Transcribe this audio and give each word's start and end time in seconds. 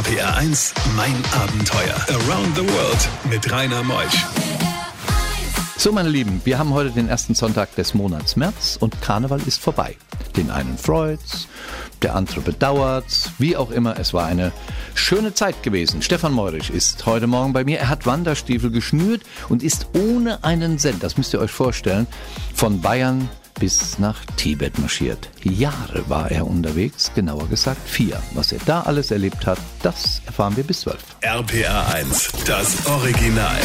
RPR 0.00 0.34
1, 0.34 0.72
mein 0.96 1.14
Abenteuer. 1.34 1.94
Around 2.08 2.56
the 2.56 2.62
World 2.62 3.08
mit 3.28 3.52
Rainer 3.52 3.82
Meusch. 3.82 4.24
So, 5.76 5.92
meine 5.92 6.08
Lieben, 6.08 6.40
wir 6.44 6.58
haben 6.58 6.72
heute 6.72 6.88
den 6.90 7.06
ersten 7.06 7.34
Sonntag 7.34 7.74
des 7.74 7.92
Monats 7.92 8.34
März 8.34 8.78
und 8.80 9.02
Karneval 9.02 9.42
ist 9.44 9.60
vorbei. 9.60 9.98
Den 10.38 10.50
einen 10.50 10.78
freut's, 10.78 11.48
der 12.00 12.14
andere 12.16 12.40
bedauert's, 12.40 13.32
wie 13.36 13.58
auch 13.58 13.70
immer, 13.70 13.98
es 13.98 14.14
war 14.14 14.24
eine 14.24 14.52
schöne 14.94 15.34
Zeit 15.34 15.62
gewesen. 15.62 16.00
Stefan 16.00 16.32
Meurisch 16.32 16.70
ist 16.70 17.04
heute 17.04 17.26
Morgen 17.26 17.52
bei 17.52 17.64
mir. 17.64 17.78
Er 17.78 17.90
hat 17.90 18.06
Wanderstiefel 18.06 18.70
geschnürt 18.70 19.20
und 19.50 19.62
ist 19.62 19.88
ohne 19.92 20.42
einen 20.44 20.78
Cent, 20.78 21.02
das 21.02 21.18
müsst 21.18 21.34
ihr 21.34 21.40
euch 21.40 21.50
vorstellen, 21.50 22.06
von 22.54 22.80
Bayern 22.80 23.28
bis 23.60 23.98
nach 23.98 24.24
Tibet 24.36 24.78
marschiert. 24.78 25.28
Jahre 25.44 26.08
war 26.08 26.30
er 26.30 26.46
unterwegs, 26.46 27.12
genauer 27.14 27.46
gesagt 27.48 27.88
vier. 27.88 28.20
Was 28.34 28.50
er 28.50 28.58
da 28.66 28.80
alles 28.80 29.12
erlebt 29.12 29.46
hat, 29.46 29.58
das 29.82 30.22
erfahren 30.26 30.56
wir 30.56 30.64
bis 30.64 30.80
zwölf. 30.80 31.04
RPR 31.20 31.94
1, 31.94 32.32
das 32.46 32.86
Original. 32.86 33.60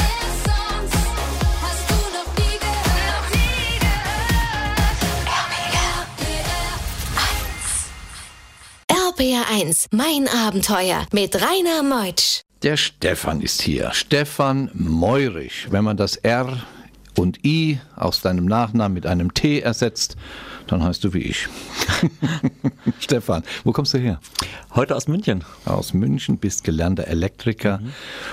RPR 8.91 9.45
1, 9.49 9.87
mein 9.91 10.27
Abenteuer 10.27 11.07
mit 11.13 11.35
Rainer 11.35 11.83
Meutsch. 11.83 12.41
Der 12.63 12.77
Stefan 12.77 13.41
ist 13.41 13.61
hier. 13.61 13.91
Stefan 13.93 14.69
Meurisch. 14.73 15.67
Wenn 15.69 15.83
man 15.83 15.95
das 15.97 16.17
R 16.17 16.57
und 17.17 17.45
I 17.45 17.79
aus 17.95 18.21
deinem 18.21 18.45
Nachnamen 18.45 18.93
mit 18.93 19.05
einem 19.05 19.33
T 19.33 19.59
ersetzt, 19.59 20.15
dann 20.67 20.83
heißt 20.83 21.03
du 21.03 21.13
wie 21.13 21.19
ich. 21.19 21.47
Stefan, 22.99 23.43
wo 23.63 23.71
kommst 23.71 23.93
du 23.93 23.97
her? 23.97 24.19
Heute 24.73 24.95
aus 24.95 25.07
München. 25.07 25.43
Aus 25.65 25.93
München, 25.93 26.37
bist 26.37 26.63
gelernter 26.63 27.07
Elektriker 27.07 27.79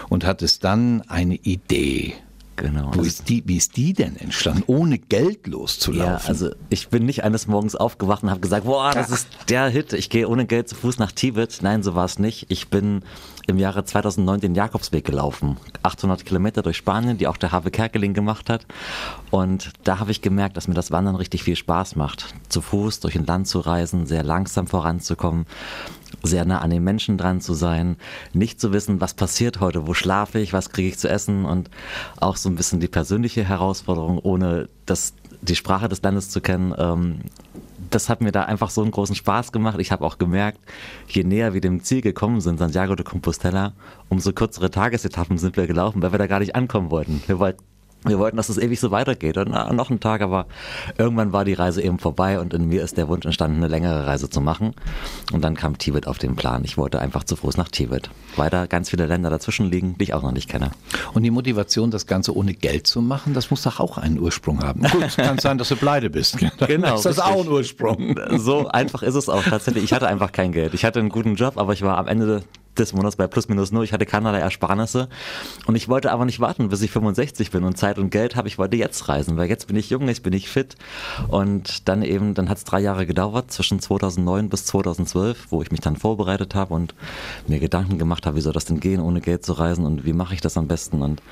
und 0.08 0.24
hattest 0.24 0.64
dann 0.64 1.02
eine 1.08 1.36
Idee. 1.36 2.14
Genau. 2.56 2.86
Wo 2.88 2.98
Also- 2.98 3.02
ist 3.02 3.28
die, 3.28 3.42
wie 3.46 3.56
ist 3.56 3.76
die 3.76 3.92
denn 3.92 4.16
entstanden, 4.16 4.62
ohne 4.66 4.98
Geld 4.98 5.46
loszulaufen? 5.46 6.12
Ja, 6.22 6.28
also 6.28 6.50
ich 6.68 6.88
bin 6.88 7.06
nicht 7.06 7.24
eines 7.24 7.46
Morgens 7.46 7.74
aufgewacht 7.74 8.22
und 8.22 8.30
habe 8.30 8.40
gesagt, 8.40 8.64
boah, 8.66 8.92
das 8.92 9.10
ist 9.10 9.26
der 9.48 9.68
Hit, 9.68 9.92
ich 9.94 10.10
gehe 10.10 10.28
ohne 10.28 10.46
Geld 10.46 10.68
zu 10.68 10.74
Fuß 10.74 10.98
nach 10.98 11.12
Tibet. 11.12 11.58
Nein, 11.62 11.82
so 11.82 11.94
war 11.94 12.04
es 12.04 12.18
nicht. 12.18 12.46
Ich 12.50 12.68
bin 12.68 13.02
im 13.46 13.58
Jahre 13.58 13.84
2009 13.84 14.40
den 14.40 14.54
Jakobsweg 14.54 15.04
gelaufen. 15.04 15.56
800 15.82 16.24
Kilometer 16.24 16.62
durch 16.62 16.76
Spanien, 16.76 17.18
die 17.18 17.26
auch 17.26 17.36
der 17.36 17.52
Habe 17.52 17.70
Kerkeling 17.70 18.14
gemacht 18.14 18.48
hat. 18.50 18.66
Und 19.30 19.70
da 19.84 19.98
habe 19.98 20.10
ich 20.10 20.20
gemerkt, 20.20 20.56
dass 20.56 20.68
mir 20.68 20.74
das 20.74 20.90
Wandern 20.90 21.16
richtig 21.16 21.42
viel 21.42 21.56
Spaß 21.56 21.96
macht. 21.96 22.34
Zu 22.48 22.60
Fuß 22.60 23.00
durch 23.00 23.16
ein 23.16 23.26
Land 23.26 23.48
zu 23.48 23.60
reisen, 23.60 24.06
sehr 24.06 24.22
langsam 24.22 24.66
voranzukommen 24.66 25.46
sehr 26.22 26.44
nah 26.44 26.60
an 26.60 26.70
den 26.70 26.84
Menschen 26.84 27.18
dran 27.18 27.40
zu 27.40 27.54
sein, 27.54 27.96
nicht 28.32 28.60
zu 28.60 28.72
wissen, 28.72 29.00
was 29.00 29.14
passiert 29.14 29.60
heute, 29.60 29.86
wo 29.86 29.94
schlafe 29.94 30.38
ich, 30.38 30.52
was 30.52 30.70
kriege 30.70 30.88
ich 30.88 30.98
zu 30.98 31.08
essen 31.08 31.44
und 31.44 31.70
auch 32.18 32.36
so 32.36 32.48
ein 32.48 32.56
bisschen 32.56 32.80
die 32.80 32.88
persönliche 32.88 33.44
Herausforderung, 33.44 34.18
ohne 34.18 34.68
das, 34.86 35.14
die 35.40 35.56
Sprache 35.56 35.88
des 35.88 36.02
Landes 36.02 36.30
zu 36.30 36.40
kennen. 36.40 36.74
Ähm, 36.76 37.20
das 37.90 38.08
hat 38.08 38.20
mir 38.20 38.32
da 38.32 38.44
einfach 38.44 38.70
so 38.70 38.82
einen 38.82 38.90
großen 38.90 39.14
Spaß 39.14 39.52
gemacht. 39.52 39.78
Ich 39.78 39.92
habe 39.92 40.04
auch 40.04 40.18
gemerkt, 40.18 40.58
je 41.08 41.24
näher 41.24 41.54
wir 41.54 41.60
dem 41.60 41.82
Ziel 41.82 42.00
gekommen 42.00 42.40
sind, 42.40 42.58
Santiago 42.58 42.94
de 42.94 43.04
Compostela, 43.04 43.74
umso 44.08 44.32
kürzere 44.32 44.70
Tagesetappen 44.70 45.38
sind 45.38 45.56
wir 45.56 45.66
gelaufen, 45.66 46.02
weil 46.02 46.12
wir 46.12 46.18
da 46.18 46.26
gar 46.26 46.40
nicht 46.40 46.56
ankommen 46.56 46.90
wollten. 46.90 47.22
Wir 47.26 47.38
wollten 47.38 47.62
wir 48.04 48.18
wollten, 48.18 48.36
dass 48.36 48.48
es 48.48 48.58
ewig 48.58 48.80
so 48.80 48.90
weitergeht. 48.90 49.36
Und 49.36 49.50
na, 49.50 49.72
noch 49.72 49.90
ein 49.90 50.00
Tag, 50.00 50.22
aber 50.22 50.46
irgendwann 50.98 51.32
war 51.32 51.44
die 51.44 51.54
Reise 51.54 51.82
eben 51.82 51.98
vorbei 51.98 52.40
und 52.40 52.52
in 52.54 52.66
mir 52.68 52.82
ist 52.82 52.96
der 52.96 53.08
Wunsch 53.08 53.24
entstanden, 53.24 53.58
eine 53.58 53.68
längere 53.68 54.06
Reise 54.06 54.28
zu 54.28 54.40
machen. 54.40 54.74
Und 55.32 55.42
dann 55.42 55.54
kam 55.54 55.78
Tibet 55.78 56.06
auf 56.06 56.18
den 56.18 56.34
Plan. 56.36 56.62
Ich 56.64 56.76
wollte 56.76 57.00
einfach 57.00 57.24
zu 57.24 57.36
Fuß 57.36 57.56
nach 57.56 57.68
Tibet. 57.68 58.10
Weil 58.36 58.50
da 58.50 58.66
ganz 58.66 58.90
viele 58.90 59.06
Länder 59.06 59.30
dazwischen 59.30 59.70
liegen, 59.70 59.96
die 59.98 60.04
ich 60.04 60.14
auch 60.14 60.22
noch 60.22 60.32
nicht 60.32 60.48
kenne. 60.48 60.70
Und 61.14 61.22
die 61.22 61.30
Motivation, 61.30 61.90
das 61.90 62.06
Ganze 62.06 62.36
ohne 62.36 62.54
Geld 62.54 62.86
zu 62.86 63.02
machen, 63.02 63.34
das 63.34 63.50
muss 63.50 63.62
doch 63.62 63.78
auch 63.80 63.98
einen 63.98 64.18
Ursprung 64.18 64.62
haben. 64.62 64.82
Gut, 64.90 65.02
es 65.04 65.16
kann 65.16 65.38
sein, 65.38 65.58
dass 65.58 65.68
du 65.68 65.76
pleite 65.76 66.10
bist. 66.10 66.38
Genau, 66.66 66.94
Ist 66.94 67.04
das 67.06 67.18
richtig. 67.18 67.34
auch 67.34 67.44
ein 67.44 67.48
Ursprung? 67.50 68.16
So 68.38 68.68
einfach 68.68 69.02
ist 69.02 69.14
es 69.14 69.28
auch 69.28 69.42
tatsächlich. 69.42 69.84
Ich 69.84 69.92
hatte 69.92 70.06
einfach 70.06 70.32
kein 70.32 70.52
Geld. 70.52 70.74
Ich 70.74 70.84
hatte 70.84 71.00
einen 71.00 71.08
guten 71.08 71.34
Job, 71.34 71.58
aber 71.58 71.72
ich 71.72 71.82
war 71.82 71.98
am 71.98 72.06
Ende 72.06 72.42
des 72.78 72.92
Monats 72.92 73.16
bei 73.16 73.26
plus 73.26 73.48
minus 73.48 73.72
null. 73.72 73.84
Ich 73.84 73.92
hatte 73.92 74.06
keinerlei 74.06 74.38
Ersparnisse 74.38 75.08
und 75.66 75.74
ich 75.74 75.88
wollte 75.88 76.12
aber 76.12 76.24
nicht 76.24 76.40
warten, 76.40 76.68
bis 76.68 76.82
ich 76.82 76.90
65 76.90 77.50
bin 77.50 77.64
und 77.64 77.76
Zeit 77.76 77.98
und 77.98 78.10
Geld 78.10 78.36
habe. 78.36 78.48
Ich 78.48 78.58
wollte 78.58 78.76
jetzt 78.76 79.08
reisen, 79.08 79.36
weil 79.36 79.48
jetzt 79.48 79.66
bin 79.66 79.76
ich 79.76 79.90
jung, 79.90 80.08
jetzt 80.08 80.22
bin 80.22 80.32
ich 80.32 80.48
fit 80.48 80.76
und 81.28 81.88
dann 81.88 82.02
eben, 82.02 82.34
dann 82.34 82.48
hat 82.48 82.58
es 82.58 82.64
drei 82.64 82.80
Jahre 82.80 83.06
gedauert 83.06 83.50
zwischen 83.50 83.80
2009 83.80 84.48
bis 84.48 84.66
2012, 84.66 85.46
wo 85.50 85.62
ich 85.62 85.70
mich 85.70 85.80
dann 85.80 85.96
vorbereitet 85.96 86.54
habe 86.54 86.74
und 86.74 86.94
mir 87.46 87.58
Gedanken 87.58 87.98
gemacht 87.98 88.26
habe, 88.26 88.36
wie 88.36 88.40
soll 88.40 88.52
das 88.52 88.64
denn 88.64 88.80
gehen, 88.80 89.00
ohne 89.00 89.20
Geld 89.20 89.44
zu 89.44 89.52
reisen 89.52 89.84
und 89.84 90.04
wie 90.04 90.12
mache 90.12 90.34
ich 90.34 90.40
das 90.40 90.56
am 90.56 90.68
besten 90.68 91.02
und 91.02 91.22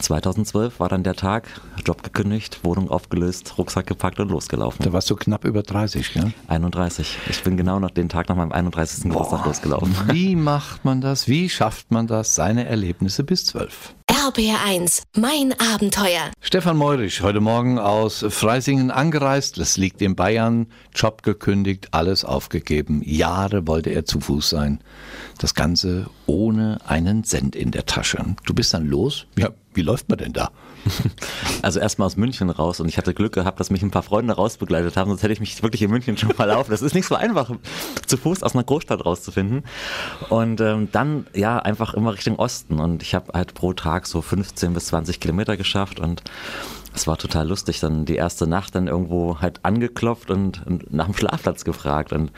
2012 0.00 0.80
war 0.80 0.88
dann 0.88 1.02
der 1.02 1.14
Tag, 1.14 1.48
Job 1.84 2.02
gekündigt, 2.02 2.60
Wohnung 2.62 2.88
aufgelöst, 2.90 3.58
Rucksack 3.58 3.86
gepackt 3.86 4.20
und 4.20 4.30
losgelaufen. 4.30 4.84
Da 4.84 4.92
warst 4.92 5.10
du 5.10 5.16
knapp 5.16 5.44
über 5.44 5.62
30, 5.62 6.14
gell? 6.14 6.32
31. 6.48 7.18
Ich 7.28 7.42
bin 7.42 7.56
genau 7.56 7.78
noch 7.78 7.90
den 7.90 8.08
Tag 8.08 8.28
nach 8.28 8.36
meinem 8.36 8.52
31. 8.52 9.04
Geburtstag 9.04 9.44
losgelaufen. 9.44 9.94
Wie 10.10 10.34
macht 10.34 10.71
man 10.84 11.00
das? 11.00 11.28
Wie 11.28 11.48
schafft 11.48 11.90
man 11.90 12.06
das? 12.06 12.34
Seine 12.34 12.66
Erlebnisse 12.66 13.24
bis 13.24 13.44
zwölf. 13.46 13.94
RPR 14.08 14.64
1, 14.64 15.02
mein 15.16 15.52
Abenteuer. 15.58 16.30
Stefan 16.40 16.76
Meurisch, 16.76 17.22
heute 17.22 17.40
Morgen 17.40 17.78
aus 17.78 18.24
Freisingen 18.28 18.90
angereist. 18.90 19.58
Das 19.58 19.76
liegt 19.76 20.00
in 20.00 20.14
Bayern. 20.14 20.66
Job 20.94 21.22
gekündigt, 21.22 21.88
alles 21.90 22.24
aufgegeben. 22.24 23.02
Jahre 23.04 23.66
wollte 23.66 23.90
er 23.90 24.04
zu 24.04 24.20
Fuß 24.20 24.48
sein. 24.48 24.80
Das 25.38 25.54
Ganze 25.54 26.08
ohne 26.26 26.78
einen 26.86 27.24
Cent 27.24 27.56
in 27.56 27.70
der 27.72 27.86
Tasche. 27.86 28.24
Du 28.44 28.54
bist 28.54 28.74
dann 28.74 28.86
los? 28.86 29.26
Ja, 29.36 29.50
wie 29.74 29.82
läuft 29.82 30.08
man 30.08 30.18
denn 30.18 30.32
da? 30.32 30.50
Also 31.62 31.78
erstmal 31.78 32.06
aus 32.06 32.16
München 32.16 32.50
raus 32.50 32.80
und 32.80 32.88
ich 32.88 32.98
hatte 32.98 33.14
Glück 33.14 33.34
gehabt, 33.34 33.60
dass 33.60 33.70
mich 33.70 33.82
ein 33.82 33.92
paar 33.92 34.02
Freunde 34.02 34.34
rausbegleitet 34.34 34.96
haben, 34.96 35.10
sonst 35.10 35.22
hätte 35.22 35.32
ich 35.32 35.38
mich 35.38 35.62
wirklich 35.62 35.82
in 35.82 35.90
München 35.90 36.16
schon 36.16 36.34
verlaufen. 36.34 36.72
Das 36.72 36.82
ist 36.82 36.92
nicht 36.92 37.06
so 37.06 37.14
einfach, 37.14 37.52
zu 38.04 38.16
Fuß 38.16 38.42
aus 38.42 38.54
einer 38.54 38.64
Großstadt 38.64 39.04
rauszufinden. 39.06 39.62
Und 40.28 40.60
ähm, 40.60 40.88
dann 40.90 41.26
ja 41.34 41.60
einfach 41.60 41.94
immer 41.94 42.14
Richtung 42.14 42.36
Osten 42.36 42.80
und 42.80 43.02
ich 43.02 43.14
habe 43.14 43.32
halt 43.32 43.54
pro 43.54 43.74
Tag 43.74 44.08
so 44.08 44.22
15 44.22 44.74
bis 44.74 44.86
20 44.86 45.20
Kilometer 45.20 45.56
geschafft 45.56 46.00
und 46.00 46.24
es 46.94 47.06
war 47.06 47.16
total 47.16 47.48
lustig. 47.48 47.80
Dann 47.80 48.04
die 48.04 48.16
erste 48.16 48.46
Nacht 48.46 48.74
dann 48.74 48.88
irgendwo 48.88 49.40
halt 49.40 49.60
angeklopft 49.62 50.30
und, 50.30 50.66
und 50.66 50.92
nach 50.92 51.06
dem 51.06 51.14
Schlafplatz 51.14 51.64
gefragt 51.64 52.12
und 52.12 52.32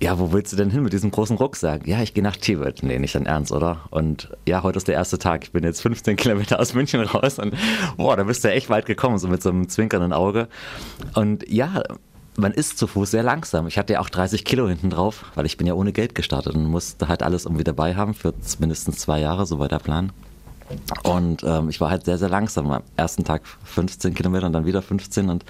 ja, 0.00 0.18
wo 0.18 0.32
willst 0.32 0.52
du 0.52 0.56
denn 0.56 0.70
hin 0.70 0.82
mit 0.82 0.92
diesem 0.92 1.10
großen 1.10 1.36
Rucksack? 1.36 1.86
Ja, 1.86 2.02
ich 2.02 2.14
gehe 2.14 2.22
nach 2.22 2.36
Tibet. 2.36 2.82
Nee, 2.82 2.98
nicht 2.98 3.14
dein 3.14 3.26
Ernst, 3.26 3.52
oder? 3.52 3.80
Und 3.90 4.28
ja, 4.46 4.62
heute 4.62 4.76
ist 4.76 4.88
der 4.88 4.94
erste 4.94 5.18
Tag. 5.18 5.44
Ich 5.44 5.52
bin 5.52 5.64
jetzt 5.64 5.80
15 5.80 6.16
Kilometer 6.16 6.60
aus 6.60 6.74
München 6.74 7.00
raus 7.00 7.38
und 7.38 7.54
boah, 7.96 8.16
da 8.16 8.24
bist 8.24 8.44
du 8.44 8.50
echt 8.50 8.68
weit 8.70 8.86
gekommen, 8.86 9.18
so 9.18 9.28
mit 9.28 9.42
so 9.42 9.50
einem 9.50 9.68
zwinkernden 9.68 10.12
Auge. 10.12 10.48
Und 11.14 11.48
ja, 11.48 11.82
man 12.36 12.52
ist 12.52 12.78
zu 12.78 12.86
Fuß 12.86 13.12
sehr 13.12 13.22
langsam. 13.22 13.66
Ich 13.66 13.78
hatte 13.78 13.94
ja 13.94 14.00
auch 14.00 14.08
30 14.08 14.44
Kilo 14.44 14.68
hinten 14.68 14.90
drauf, 14.90 15.24
weil 15.34 15.46
ich 15.46 15.56
bin 15.56 15.66
ja 15.66 15.74
ohne 15.74 15.92
Geld 15.92 16.14
gestartet 16.14 16.54
und 16.54 16.64
musste 16.64 17.08
halt 17.08 17.22
alles 17.22 17.44
irgendwie 17.44 17.64
dabei 17.64 17.94
haben 17.94 18.14
für 18.14 18.34
mindestens 18.58 18.98
zwei 18.98 19.20
Jahre, 19.20 19.46
so 19.46 19.58
war 19.58 19.68
der 19.68 19.78
Plan. 19.78 20.12
Und 21.02 21.42
ähm, 21.44 21.68
ich 21.68 21.80
war 21.80 21.90
halt 21.90 22.04
sehr, 22.04 22.18
sehr 22.18 22.28
langsam. 22.28 22.70
Am 22.70 22.82
ersten 22.96 23.24
Tag 23.24 23.42
15 23.64 24.14
Kilometer 24.14 24.46
und 24.46 24.52
dann 24.52 24.66
wieder 24.66 24.82
15. 24.82 25.28
Und 25.28 25.44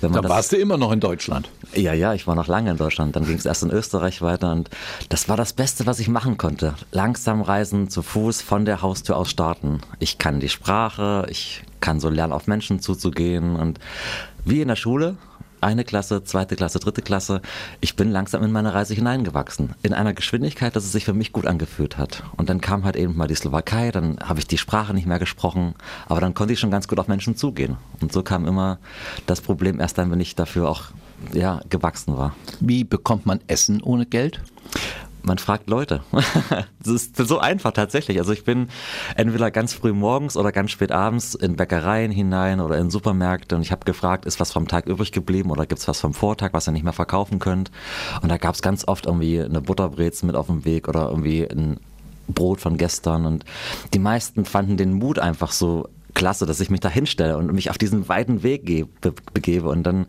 wenn 0.00 0.10
man 0.10 0.22
Da 0.22 0.28
das 0.28 0.36
warst 0.36 0.52
du 0.52 0.56
immer 0.56 0.76
noch 0.76 0.92
in 0.92 1.00
Deutschland. 1.00 1.48
ja, 1.74 1.92
ja, 1.92 2.14
ich 2.14 2.26
war 2.26 2.34
noch 2.34 2.46
lange 2.46 2.70
in 2.70 2.76
Deutschland. 2.76 3.16
Dann 3.16 3.24
ging 3.24 3.36
es 3.36 3.46
erst 3.46 3.62
in 3.62 3.70
Österreich 3.70 4.22
weiter 4.22 4.52
und 4.52 4.70
das 5.08 5.28
war 5.28 5.36
das 5.36 5.52
Beste, 5.52 5.86
was 5.86 5.98
ich 5.98 6.08
machen 6.08 6.36
konnte. 6.36 6.74
Langsam 6.92 7.42
reisen, 7.42 7.88
zu 7.88 8.02
Fuß, 8.02 8.42
von 8.42 8.64
der 8.64 8.82
Haustür 8.82 9.16
aus 9.16 9.30
starten. 9.30 9.80
Ich 9.98 10.18
kann 10.18 10.40
die 10.40 10.48
Sprache, 10.48 11.26
ich 11.30 11.62
kann 11.80 12.00
so 12.00 12.10
lernen, 12.10 12.32
auf 12.32 12.46
Menschen 12.46 12.80
zuzugehen 12.80 13.56
und 13.56 13.78
wie 14.44 14.60
in 14.60 14.68
der 14.68 14.76
Schule. 14.76 15.16
Eine 15.60 15.84
Klasse, 15.84 16.24
zweite 16.24 16.56
Klasse, 16.56 16.78
dritte 16.78 17.02
Klasse. 17.02 17.42
Ich 17.80 17.94
bin 17.96 18.10
langsam 18.10 18.42
in 18.42 18.50
meine 18.50 18.72
Reise 18.72 18.94
hineingewachsen. 18.94 19.74
In 19.82 19.92
einer 19.92 20.14
Geschwindigkeit, 20.14 20.74
dass 20.74 20.84
es 20.84 20.92
sich 20.92 21.04
für 21.04 21.12
mich 21.12 21.32
gut 21.32 21.46
angefühlt 21.46 21.98
hat. 21.98 22.22
Und 22.36 22.48
dann 22.48 22.60
kam 22.60 22.84
halt 22.84 22.96
eben 22.96 23.16
mal 23.16 23.26
die 23.26 23.34
Slowakei, 23.34 23.90
dann 23.90 24.18
habe 24.20 24.38
ich 24.38 24.46
die 24.46 24.58
Sprache 24.58 24.94
nicht 24.94 25.06
mehr 25.06 25.18
gesprochen, 25.18 25.74
aber 26.08 26.20
dann 26.20 26.34
konnte 26.34 26.54
ich 26.54 26.60
schon 26.60 26.70
ganz 26.70 26.88
gut 26.88 26.98
auf 26.98 27.08
Menschen 27.08 27.36
zugehen. 27.36 27.76
Und 28.00 28.12
so 28.12 28.22
kam 28.22 28.46
immer 28.46 28.78
das 29.26 29.40
Problem 29.42 29.80
erst 29.80 29.98
dann, 29.98 30.10
wenn 30.10 30.20
ich 30.20 30.34
dafür 30.34 30.68
auch 30.68 30.84
ja, 31.32 31.60
gewachsen 31.68 32.16
war. 32.16 32.34
Wie 32.60 32.84
bekommt 32.84 33.26
man 33.26 33.40
Essen 33.46 33.82
ohne 33.82 34.06
Geld? 34.06 34.40
Man 35.22 35.38
fragt 35.38 35.68
Leute. 35.68 36.02
Das 36.82 36.94
ist 36.94 37.16
so 37.16 37.38
einfach 37.38 37.72
tatsächlich. 37.72 38.18
Also 38.18 38.32
ich 38.32 38.44
bin 38.44 38.68
entweder 39.14 39.50
ganz 39.50 39.74
früh 39.74 39.92
morgens 39.92 40.38
oder 40.38 40.50
ganz 40.50 40.70
spät 40.70 40.92
abends 40.92 41.34
in 41.34 41.56
Bäckereien 41.56 42.10
hinein 42.10 42.58
oder 42.60 42.78
in 42.78 42.90
Supermärkte 42.90 43.54
und 43.54 43.60
ich 43.60 43.70
habe 43.70 43.84
gefragt, 43.84 44.24
ist 44.24 44.40
was 44.40 44.50
vom 44.50 44.66
Tag 44.66 44.86
übrig 44.86 45.12
geblieben 45.12 45.50
oder 45.50 45.66
gibt's 45.66 45.86
was 45.88 46.00
vom 46.00 46.14
Vortag, 46.14 46.54
was 46.54 46.66
ihr 46.66 46.72
nicht 46.72 46.84
mehr 46.84 46.94
verkaufen 46.94 47.38
könnt? 47.38 47.70
Und 48.22 48.30
da 48.30 48.38
gab's 48.38 48.62
ganz 48.62 48.88
oft 48.88 49.04
irgendwie 49.04 49.42
eine 49.42 49.60
Butterbrezel 49.60 50.26
mit 50.26 50.36
auf 50.36 50.46
dem 50.46 50.64
Weg 50.64 50.88
oder 50.88 51.10
irgendwie 51.10 51.44
ein 51.44 51.78
Brot 52.28 52.60
von 52.60 52.78
gestern 52.78 53.26
und 53.26 53.44
die 53.92 53.98
meisten 53.98 54.46
fanden 54.46 54.78
den 54.78 54.94
Mut 54.94 55.18
einfach 55.18 55.52
so 55.52 55.88
klasse, 56.14 56.46
dass 56.46 56.60
ich 56.60 56.70
mich 56.70 56.80
da 56.80 56.88
hinstelle 56.88 57.36
und 57.36 57.52
mich 57.52 57.70
auf 57.70 57.78
diesen 57.78 58.08
weiten 58.08 58.42
Weg 58.42 58.66
be 59.00 59.12
begebe 59.32 59.68
und 59.68 59.82
dann 59.84 60.06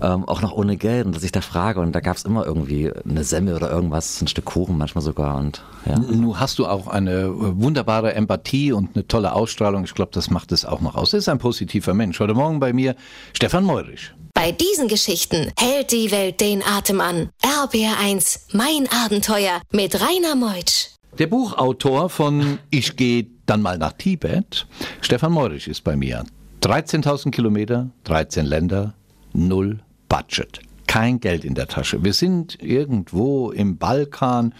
ähm, 0.00 0.24
auch 0.24 0.42
noch 0.42 0.52
ohne 0.52 0.76
Geld 0.76 1.06
und 1.06 1.14
dass 1.14 1.22
ich 1.22 1.32
da 1.32 1.40
frage 1.40 1.80
und 1.80 1.92
da 1.92 2.00
gab 2.00 2.16
es 2.16 2.24
immer 2.24 2.46
irgendwie 2.46 2.90
eine 3.08 3.24
Semmel 3.24 3.54
oder 3.54 3.70
irgendwas, 3.70 4.20
ein 4.20 4.28
Stück 4.28 4.46
Kuchen 4.46 4.78
manchmal 4.78 5.02
sogar 5.02 5.36
und 5.36 5.62
ja. 5.86 5.98
Nun 5.98 6.38
hast 6.38 6.58
du 6.58 6.66
auch 6.66 6.88
eine 6.88 7.22
äh, 7.22 7.30
wunderbare 7.30 8.14
Empathie 8.14 8.72
und 8.72 8.94
eine 8.94 9.06
tolle 9.06 9.32
Ausstrahlung. 9.32 9.84
Ich 9.84 9.94
glaube, 9.94 10.10
das 10.12 10.30
macht 10.30 10.52
es 10.52 10.64
auch 10.64 10.80
noch 10.80 10.94
aus. 10.94 11.10
Das 11.10 11.18
ist 11.18 11.28
ein 11.28 11.38
positiver 11.38 11.94
Mensch. 11.94 12.18
Heute 12.20 12.34
Morgen 12.34 12.60
bei 12.60 12.72
mir 12.72 12.96
Stefan 13.32 13.64
Meurisch. 13.64 14.14
Bei 14.34 14.52
diesen 14.52 14.88
Geschichten 14.88 15.50
hält 15.58 15.92
die 15.92 16.10
Welt 16.10 16.40
den 16.40 16.62
Atem 16.62 17.00
an. 17.00 17.30
RBR1, 17.42 18.40
mein 18.52 18.86
Abenteuer 19.04 19.62
mit 19.72 19.94
Rainer 19.94 20.36
Meutsch. 20.36 20.90
Der 21.18 21.26
Buchautor 21.26 22.10
von 22.10 22.58
Ich 22.70 22.96
gehe 22.96 23.26
dann 23.46 23.62
mal 23.62 23.78
nach 23.78 23.92
Tibet, 23.92 24.66
Stefan 25.00 25.32
Meurisch, 25.32 25.68
ist 25.68 25.84
bei 25.84 25.96
mir. 25.96 26.24
13.000 26.62 27.30
Kilometer, 27.30 27.90
13 28.04 28.44
Länder, 28.44 28.94
null 29.32 29.78
Budget. 30.08 30.60
Kein 30.86 31.20
Geld 31.20 31.44
in 31.44 31.54
der 31.54 31.66
Tasche. 31.66 32.04
Wir 32.04 32.12
sind 32.12 32.62
irgendwo 32.62 33.50
im 33.50 33.76
Balkan 33.76 34.54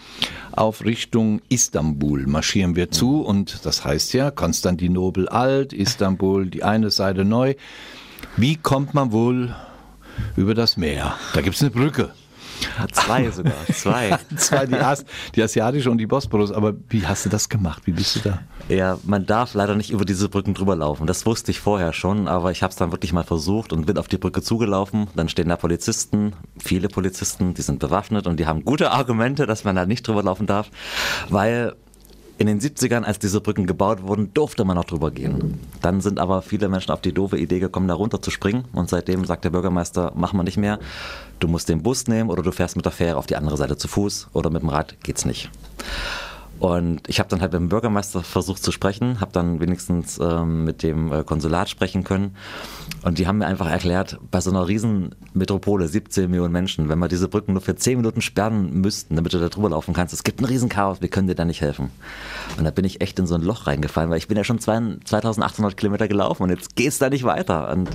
auf 0.51 0.83
Richtung 0.83 1.41
Istanbul 1.49 2.27
marschieren 2.27 2.75
wir 2.75 2.91
zu 2.91 3.21
und 3.21 3.65
das 3.65 3.85
heißt 3.85 4.13
ja 4.13 4.29
Konstantinopel 4.29 5.29
alt, 5.29 5.73
Istanbul 5.73 6.47
die 6.47 6.63
eine 6.63 6.91
Seite 6.91 7.25
neu. 7.25 7.55
Wie 8.35 8.55
kommt 8.55 8.93
man 8.93 9.11
wohl 9.11 9.55
über 10.35 10.53
das 10.53 10.77
Meer? 10.77 11.15
Da 11.33 11.41
gibt 11.41 11.55
es 11.55 11.61
eine 11.61 11.71
Brücke. 11.71 12.11
Zwei 12.91 13.29
sogar, 13.31 13.53
zwei. 13.73 14.17
zwei, 14.35 14.65
die, 14.65 14.75
As 14.75 15.05
die 15.35 15.43
asiatische 15.43 15.91
und 15.91 15.97
die 15.97 16.07
Bosporus. 16.07 16.51
Aber 16.51 16.73
wie 16.89 17.05
hast 17.05 17.25
du 17.25 17.29
das 17.29 17.49
gemacht? 17.49 17.83
Wie 17.85 17.91
bist 17.91 18.15
du 18.15 18.19
da? 18.19 18.39
Ja, 18.69 18.97
man 19.03 19.25
darf 19.25 19.53
leider 19.53 19.75
nicht 19.75 19.91
über 19.91 20.05
diese 20.05 20.29
Brücken 20.29 20.53
drüber 20.53 20.75
laufen. 20.75 21.07
Das 21.07 21.25
wusste 21.25 21.51
ich 21.51 21.59
vorher 21.59 21.93
schon, 21.93 22.27
aber 22.27 22.51
ich 22.51 22.63
habe 22.63 22.71
es 22.71 22.77
dann 22.77 22.91
wirklich 22.91 23.13
mal 23.13 23.23
versucht 23.23 23.73
und 23.73 23.85
bin 23.85 23.97
auf 23.97 24.07
die 24.07 24.17
Brücke 24.17 24.41
zugelaufen. 24.41 25.07
Dann 25.15 25.29
stehen 25.29 25.49
da 25.49 25.55
Polizisten, 25.55 26.33
viele 26.57 26.89
Polizisten, 26.89 27.53
die 27.53 27.61
sind 27.61 27.79
bewaffnet 27.79 28.27
und 28.27 28.39
die 28.39 28.45
haben 28.45 28.65
gute 28.65 28.91
Argumente, 28.91 29.45
dass 29.45 29.63
man 29.63 29.75
da 29.75 29.85
nicht 29.85 30.07
drüber 30.07 30.23
laufen 30.23 30.47
darf, 30.47 30.69
weil 31.29 31.75
in 32.37 32.47
den 32.47 32.59
70ern, 32.59 33.03
als 33.03 33.19
diese 33.19 33.41
Brücken 33.41 33.65
gebaut 33.65 34.03
wurden, 34.03 34.33
durfte 34.33 34.63
man 34.63 34.75
noch 34.75 34.85
drüber 34.85 35.11
gehen. 35.11 35.59
Dann 35.81 36.01
sind 36.01 36.19
aber 36.19 36.41
viele 36.41 36.69
Menschen 36.69 36.91
auf 36.91 37.01
die 37.01 37.13
doofe 37.13 37.37
Idee 37.37 37.59
gekommen, 37.59 37.87
da 37.87 37.95
runter 37.95 38.21
zu 38.21 38.29
springen. 38.29 38.65
Und 38.73 38.89
seitdem 38.89 39.25
sagt 39.25 39.43
der 39.43 39.49
Bürgermeister, 39.49 40.11
mach 40.15 40.33
mal 40.33 40.43
nicht 40.43 40.57
mehr. 40.57 40.79
Du 41.39 41.47
musst 41.47 41.69
den 41.69 41.81
Bus 41.81 42.07
nehmen 42.07 42.29
oder 42.29 42.43
du 42.43 42.51
fährst 42.51 42.75
mit 42.75 42.85
der 42.85 42.91
Fähre 42.91 43.17
auf 43.17 43.25
die 43.25 43.35
andere 43.35 43.57
Seite 43.57 43.77
zu 43.77 43.87
Fuß 43.87 44.29
oder 44.33 44.49
mit 44.49 44.61
dem 44.61 44.69
Rad 44.69 44.95
geht's 45.03 45.25
nicht. 45.25 45.49
Und 46.59 47.07
ich 47.07 47.19
habe 47.19 47.29
dann 47.29 47.41
halt 47.41 47.51
mit 47.53 47.61
dem 47.61 47.69
Bürgermeister 47.69 48.23
versucht 48.23 48.63
zu 48.63 48.71
sprechen, 48.71 49.21
habe 49.21 49.31
dann 49.31 49.59
wenigstens 49.59 50.19
ähm, 50.19 50.63
mit 50.63 50.81
dem 50.81 51.11
äh, 51.11 51.23
Konsulat 51.23 51.69
sprechen 51.69 52.03
können. 52.03 52.35
Und 53.03 53.19
die 53.19 53.27
haben 53.27 53.37
mir 53.37 53.45
einfach 53.45 53.69
erklärt, 53.69 54.17
bei 54.31 54.41
so 54.41 54.49
einer 54.49 54.67
riesen 54.67 55.13
Metropole, 55.33 55.87
17 55.87 56.29
Millionen 56.29 56.51
Menschen, 56.51 56.89
wenn 56.89 56.99
wir 56.99 57.07
diese 57.07 57.27
Brücken 57.27 57.53
nur 57.53 57.61
für 57.61 57.75
10 57.75 57.97
Minuten 57.97 58.21
sperren 58.21 58.81
müssten, 58.81 59.15
damit 59.15 59.33
du 59.33 59.39
da 59.39 59.49
drüber 59.49 59.69
laufen 59.69 59.93
kannst, 59.93 60.13
es 60.13 60.23
gibt 60.23 60.41
ein 60.41 60.45
riesen 60.45 60.69
Chaos, 60.69 61.01
wir 61.01 61.09
können 61.09 61.27
dir 61.27 61.35
da 61.35 61.45
nicht 61.45 61.61
helfen. 61.61 61.91
Und 62.57 62.63
da 62.63 62.71
bin 62.71 62.85
ich 62.85 63.01
echt 63.01 63.19
in 63.19 63.27
so 63.27 63.35
ein 63.35 63.41
Loch 63.41 63.67
reingefallen, 63.67 64.09
weil 64.09 64.17
ich 64.17 64.27
bin 64.27 64.37
ja 64.37 64.43
schon 64.43 64.59
2800 64.59 65.77
Kilometer 65.77 66.07
gelaufen 66.07 66.43
und 66.43 66.49
jetzt 66.49 66.75
geht's 66.75 66.97
da 66.97 67.09
nicht 67.09 67.23
weiter. 67.23 67.69
Und 67.69 67.89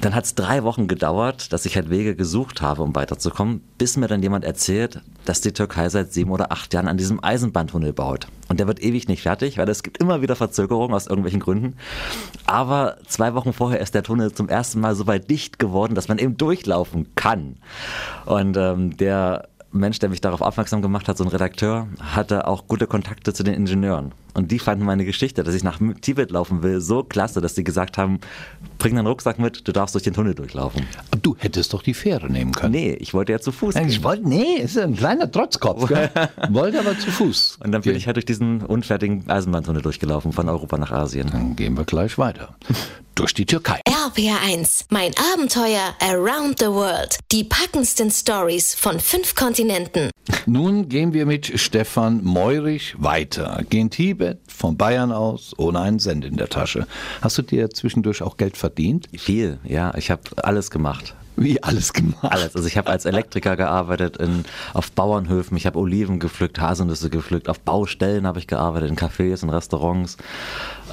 dann 0.00 0.14
hat 0.14 0.24
es 0.24 0.34
drei 0.34 0.64
Wochen 0.64 0.88
gedauert, 0.88 1.52
dass 1.52 1.66
ich 1.66 1.76
halt 1.76 1.90
Wege 1.90 2.16
gesucht 2.16 2.62
habe, 2.62 2.82
um 2.82 2.94
weiterzukommen, 2.94 3.60
bis 3.76 3.96
mir 3.96 4.08
dann 4.08 4.22
jemand 4.22 4.44
erzählt, 4.44 5.02
dass 5.24 5.40
die 5.40 5.52
Türkei 5.52 5.88
seit 5.88 6.12
sieben 6.12 6.30
oder 6.30 6.52
acht 6.52 6.72
Jahren 6.72 6.88
an 6.88 6.96
diesem 6.96 7.22
Eisenbahntunnel 7.22 7.92
baut. 7.92 8.26
Und 8.48 8.60
der 8.60 8.66
wird 8.66 8.82
ewig 8.82 9.08
nicht 9.08 9.22
fertig, 9.22 9.58
weil 9.58 9.68
es 9.68 9.82
gibt 9.82 9.98
immer 9.98 10.22
wieder 10.22 10.36
Verzögerungen 10.36 10.94
aus 10.94 11.06
irgendwelchen 11.06 11.40
Gründen. 11.40 11.76
Aber 12.46 12.96
zwei 13.06 13.34
Wochen 13.34 13.52
vorher 13.52 13.80
ist 13.80 13.94
der 13.94 14.02
Tunnel 14.02 14.32
zum 14.32 14.48
ersten 14.48 14.80
Mal 14.80 14.94
so 14.94 15.06
weit 15.06 15.28
dicht 15.28 15.58
geworden, 15.58 15.94
dass 15.94 16.08
man 16.08 16.18
eben 16.18 16.36
durchlaufen 16.36 17.14
kann. 17.14 17.56
Und 18.24 18.56
ähm, 18.56 18.96
der 18.96 19.48
Mensch, 19.72 19.98
der 19.98 20.08
mich 20.08 20.20
darauf 20.20 20.40
aufmerksam 20.40 20.82
gemacht 20.82 21.08
hat, 21.08 21.16
so 21.16 21.24
ein 21.24 21.30
Redakteur, 21.30 21.86
hatte 22.00 22.48
auch 22.48 22.66
gute 22.66 22.86
Kontakte 22.86 23.32
zu 23.32 23.42
den 23.42 23.54
Ingenieuren. 23.54 24.12
Und 24.34 24.50
die 24.50 24.58
fanden 24.58 24.84
meine 24.84 25.04
Geschichte, 25.04 25.42
dass 25.42 25.54
ich 25.54 25.64
nach 25.64 25.78
Tibet 26.00 26.30
laufen 26.30 26.62
will, 26.62 26.80
so 26.80 27.02
klasse, 27.02 27.40
dass 27.40 27.54
sie 27.54 27.64
gesagt 27.64 27.98
haben, 27.98 28.20
bring 28.78 28.96
deinen 28.96 29.06
Rucksack 29.06 29.38
mit, 29.38 29.66
du 29.66 29.72
darfst 29.72 29.94
durch 29.94 30.04
den 30.04 30.14
Tunnel 30.14 30.34
durchlaufen. 30.34 30.86
Aber 31.10 31.20
du 31.20 31.36
hättest 31.38 31.72
doch 31.72 31.82
die 31.82 31.94
Fähre 31.94 32.30
nehmen 32.30 32.52
können. 32.52 32.72
Nee, 32.72 32.92
ich 32.94 33.14
wollte 33.14 33.32
ja 33.32 33.40
zu 33.40 33.52
Fuß 33.52 33.74
Nein, 33.74 33.84
gehen. 33.84 33.92
ich 33.92 34.04
wollte, 34.04 34.28
nee, 34.28 34.54
ist 34.54 34.78
ein 34.78 34.96
kleiner 34.96 35.30
Trotzkopf. 35.30 35.88
Gell? 35.88 36.10
wollte 36.50 36.78
aber 36.78 36.98
zu 36.98 37.10
Fuß. 37.10 37.58
Und 37.62 37.72
dann 37.72 37.82
bin 37.82 37.96
ich 37.96 38.06
halt 38.06 38.16
durch 38.16 38.26
diesen 38.26 38.62
unfertigen 38.62 39.28
Eisenbahntunnel 39.28 39.82
durchgelaufen, 39.82 40.32
von 40.32 40.48
Europa 40.48 40.78
nach 40.78 40.92
Asien. 40.92 41.30
Dann 41.30 41.56
gehen 41.56 41.76
wir 41.76 41.84
gleich 41.84 42.18
weiter. 42.18 42.56
durch 43.20 43.34
die 43.34 43.44
Türkei. 43.44 43.80
RPR1, 43.86 44.86
mein 44.88 45.12
Abenteuer 45.34 45.94
Around 46.00 46.58
the 46.58 46.66
World. 46.66 47.18
Die 47.32 47.44
packendsten 47.44 48.10
Stories 48.10 48.74
von 48.74 48.98
fünf 48.98 49.34
Kontinenten. 49.34 50.10
Nun 50.46 50.88
gehen 50.88 51.12
wir 51.12 51.26
mit 51.26 51.60
Stefan 51.60 52.24
Meurich 52.24 52.94
weiter. 52.98 53.62
Gehen 53.68 53.90
Tibet 54.20 54.38
von 54.46 54.76
Bayern 54.76 55.12
aus, 55.12 55.54
ohne 55.56 55.80
einen 55.80 55.98
Cent 55.98 56.24
in 56.24 56.36
der 56.36 56.48
Tasche. 56.48 56.86
Hast 57.22 57.38
du 57.38 57.42
dir 57.42 57.70
zwischendurch 57.70 58.22
auch 58.22 58.36
Geld 58.36 58.56
verdient? 58.56 59.08
Viel, 59.16 59.58
ja. 59.64 59.94
Ich 59.96 60.10
habe 60.10 60.22
alles 60.36 60.70
gemacht. 60.70 61.14
Wie 61.36 61.62
alles 61.62 61.94
gemacht? 61.94 62.18
Alles. 62.22 62.54
Also 62.54 62.68
ich 62.68 62.76
habe 62.76 62.90
als 62.90 63.06
Elektriker 63.06 63.56
gearbeitet 63.56 64.18
in, 64.18 64.44
auf 64.74 64.92
Bauernhöfen, 64.92 65.56
ich 65.56 65.64
habe 65.64 65.78
Oliven 65.78 66.18
gepflückt, 66.18 66.60
Haselnüsse 66.60 67.08
gepflückt, 67.08 67.48
auf 67.48 67.60
Baustellen 67.60 68.26
habe 68.26 68.38
ich 68.38 68.46
gearbeitet, 68.46 68.90
in 68.90 68.96
Cafés, 68.96 69.42
in 69.42 69.48
Restaurants. 69.48 70.18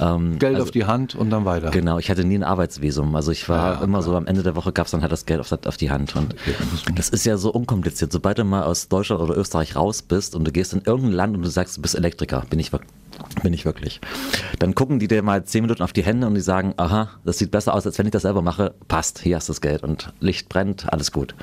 Ähm, 0.00 0.38
Geld 0.38 0.54
also, 0.54 0.64
auf 0.64 0.70
die 0.70 0.86
Hand 0.86 1.14
und 1.14 1.28
dann 1.28 1.44
weiter. 1.44 1.70
Genau, 1.70 1.98
ich 1.98 2.08
hatte 2.08 2.24
nie 2.24 2.36
ein 2.36 2.44
Arbeitsvisum. 2.44 3.14
Also 3.14 3.30
ich 3.30 3.46
war 3.50 3.74
ja, 3.74 3.84
immer 3.84 3.98
klar. 3.98 4.02
so, 4.02 4.16
am 4.16 4.26
Ende 4.26 4.42
der 4.42 4.56
Woche 4.56 4.72
gab 4.72 4.86
es 4.86 4.92
dann 4.92 5.02
halt 5.02 5.12
das 5.12 5.26
Geld 5.26 5.40
auf, 5.40 5.52
auf 5.52 5.76
die 5.76 5.90
Hand. 5.90 6.16
Und 6.16 6.32
okay, 6.32 6.54
das 6.94 7.10
ist 7.10 7.26
ja 7.26 7.36
so 7.36 7.52
unkompliziert. 7.52 8.10
Sobald 8.10 8.38
du 8.38 8.44
mal 8.44 8.62
aus 8.62 8.88
Deutschland 8.88 9.20
oder 9.20 9.36
Österreich 9.36 9.76
raus 9.76 10.00
bist 10.00 10.34
und 10.34 10.46
du 10.46 10.52
gehst 10.52 10.72
in 10.72 10.80
irgendein 10.80 11.12
Land 11.12 11.36
und 11.36 11.42
du 11.42 11.50
sagst, 11.50 11.76
du 11.76 11.82
bist 11.82 11.94
Elektriker, 11.94 12.44
bin 12.48 12.58
ich 12.58 12.72
wirklich 12.72 12.90
bin 13.42 13.52
ich 13.52 13.64
wirklich. 13.64 14.00
Dann 14.58 14.74
gucken 14.74 14.98
die 14.98 15.08
dir 15.08 15.22
mal 15.22 15.44
zehn 15.44 15.62
Minuten 15.62 15.82
auf 15.82 15.92
die 15.92 16.02
Hände 16.02 16.26
und 16.26 16.34
die 16.34 16.40
sagen, 16.40 16.74
aha, 16.76 17.10
das 17.24 17.38
sieht 17.38 17.50
besser 17.50 17.74
aus, 17.74 17.86
als 17.86 17.98
wenn 17.98 18.06
ich 18.06 18.12
das 18.12 18.22
selber 18.22 18.42
mache. 18.42 18.74
Passt, 18.88 19.20
hier 19.20 19.36
hast 19.36 19.48
du 19.48 19.52
das 19.52 19.60
Geld 19.60 19.82
und 19.82 20.12
Licht 20.20 20.48
brennt, 20.48 20.92
alles 20.92 21.12
gut. 21.12 21.34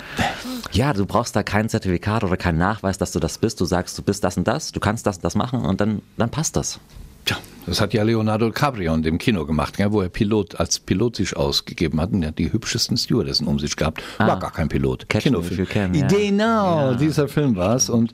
Ja, 0.71 0.93
du 0.93 1.05
brauchst 1.05 1.35
da 1.35 1.43
kein 1.43 1.69
Zertifikat 1.69 2.23
oder 2.23 2.37
keinen 2.37 2.57
Nachweis, 2.57 2.97
dass 2.97 3.11
du 3.11 3.19
das 3.19 3.37
bist. 3.37 3.61
Du 3.61 3.65
sagst, 3.65 3.97
du 3.97 4.01
bist 4.01 4.23
das 4.23 4.37
und 4.37 4.47
das, 4.47 4.71
du 4.71 4.79
kannst 4.79 5.05
das 5.05 5.17
und 5.17 5.23
das 5.23 5.35
machen 5.35 5.65
und 5.65 5.81
dann, 5.81 6.01
dann 6.17 6.29
passt 6.29 6.55
das. 6.55 6.79
Tja, 7.25 7.37
das 7.65 7.81
hat 7.81 7.93
ja 7.93 8.03
Leonardo 8.03 8.47
DiCaprio 8.47 8.93
in 8.93 9.01
dem 9.01 9.17
Kino 9.17 9.45
gemacht, 9.45 9.79
ja, 9.79 9.91
wo 9.91 10.01
er 10.01 10.09
Pilot 10.09 10.59
als 10.59 10.79
Pilot 10.79 11.15
sich 11.15 11.35
ausgegeben 11.35 11.99
hat. 11.99 12.11
Und 12.11 12.21
er 12.21 12.29
hat 12.29 12.37
die 12.37 12.53
hübschesten 12.53 12.95
Stewardessen 12.95 13.47
um 13.47 13.57
sich 13.57 13.75
gehabt. 13.75 14.03
War 14.17 14.29
ah, 14.29 14.35
gar 14.35 14.51
kein 14.51 14.69
Pilot. 14.69 15.09
Kinofilm. 15.09 15.67
Can, 15.67 15.93
ja. 15.93 16.07
Genau, 16.07 16.91
ja. 16.91 16.93
dieser 16.93 17.27
Film 17.27 17.55
war 17.55 17.75
es. 17.75 17.89
Und 17.89 18.13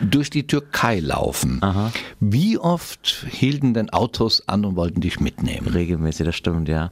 durch 0.00 0.30
die 0.30 0.46
Türkei 0.46 1.00
laufen. 1.00 1.58
Aha. 1.60 1.92
Wie 2.20 2.58
oft 2.58 3.26
hielten 3.28 3.74
denn 3.74 3.90
Autos 3.90 4.48
an 4.48 4.64
und 4.64 4.76
wollten 4.76 5.00
dich 5.00 5.18
mitnehmen? 5.18 5.66
Regelmäßig, 5.66 6.26
das 6.26 6.36
stimmt, 6.36 6.68
ja. 6.68 6.90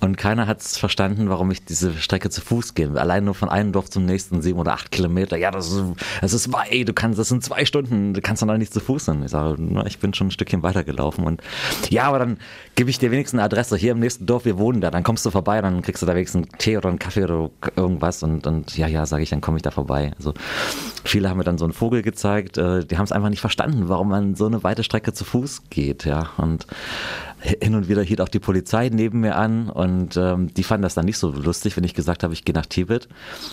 Und 0.00 0.16
keiner 0.16 0.46
hat 0.46 0.60
es 0.60 0.78
verstanden, 0.78 1.28
warum 1.28 1.50
ich 1.50 1.64
diese 1.64 1.92
Strecke 1.94 2.30
zu 2.30 2.40
Fuß 2.40 2.74
gehe. 2.74 2.90
Allein 2.98 3.24
nur 3.24 3.34
von 3.34 3.50
einem 3.50 3.72
Dorf 3.72 3.90
zum 3.90 4.06
nächsten 4.06 4.40
sieben 4.40 4.58
oder 4.58 4.72
acht 4.72 4.90
Kilometer. 4.90 5.36
Ja, 5.36 5.50
das 5.50 5.70
ist, 5.70 5.82
das 6.20 6.32
ist 6.32 6.52
weit, 6.52 6.88
du 6.88 6.94
kannst, 6.94 7.18
das 7.18 7.28
sind 7.28 7.44
zwei 7.44 7.64
Stunden, 7.66 8.14
du 8.14 8.20
kannst 8.22 8.42
doch 8.42 8.56
nicht 8.56 8.72
zu 8.72 8.80
Fuß 8.80 9.04
sein. 9.04 9.22
Ich 9.22 9.30
sage, 9.30 9.56
ich 9.86 9.98
bin 9.98 10.14
schon 10.14 10.28
ein 10.28 10.30
Stückchen 10.30 10.62
weitergelaufen 10.62 11.01
und 11.10 11.42
ja, 11.90 12.04
aber 12.04 12.18
dann 12.18 12.38
gebe 12.74 12.90
ich 12.90 12.98
dir 12.98 13.10
wenigstens 13.10 13.38
eine 13.38 13.44
Adresse. 13.44 13.76
Hier 13.76 13.92
im 13.92 13.98
nächsten 13.98 14.26
Dorf, 14.26 14.44
wir 14.44 14.58
wohnen 14.58 14.80
da. 14.80 14.90
Dann 14.90 15.02
kommst 15.02 15.26
du 15.26 15.30
vorbei, 15.30 15.60
dann 15.60 15.82
kriegst 15.82 16.02
du 16.02 16.06
da 16.06 16.14
wenigstens 16.14 16.48
einen 16.48 16.58
Tee 16.58 16.76
oder 16.76 16.88
einen 16.88 16.98
Kaffee 16.98 17.24
oder 17.24 17.50
irgendwas. 17.76 18.22
Und, 18.22 18.46
und 18.46 18.76
ja, 18.76 18.86
ja, 18.86 19.06
sage 19.06 19.22
ich, 19.22 19.30
dann 19.30 19.40
komme 19.40 19.58
ich 19.58 19.62
da 19.62 19.70
vorbei. 19.70 20.12
Also 20.16 20.32
viele 21.04 21.28
haben 21.28 21.38
mir 21.38 21.44
dann 21.44 21.58
so 21.58 21.64
einen 21.64 21.74
Vogel 21.74 22.02
gezeigt. 22.02 22.58
Äh, 22.58 22.84
die 22.84 22.96
haben 22.96 23.04
es 23.04 23.12
einfach 23.12 23.28
nicht 23.28 23.40
verstanden, 23.40 23.88
warum 23.88 24.08
man 24.08 24.34
so 24.34 24.46
eine 24.46 24.64
weite 24.64 24.84
Strecke 24.84 25.12
zu 25.12 25.24
Fuß 25.24 25.70
geht. 25.70 26.04
Ja, 26.04 26.30
und 26.38 26.66
hin 27.42 27.74
und 27.74 27.88
wieder 27.88 28.02
hielt 28.02 28.20
auch 28.20 28.28
die 28.28 28.38
Polizei 28.38 28.88
neben 28.88 29.20
mir 29.20 29.36
an 29.36 29.68
und 29.68 30.16
ähm, 30.16 30.52
die 30.54 30.62
fanden 30.62 30.82
das 30.82 30.94
dann 30.94 31.04
nicht 31.04 31.18
so 31.18 31.30
lustig, 31.30 31.76
wenn 31.76 31.84
ich 31.84 31.94
gesagt 31.94 32.22
habe, 32.22 32.32
ich 32.32 32.44
gehe 32.44 32.54
nach 32.54 32.66
Tibet 32.66 33.08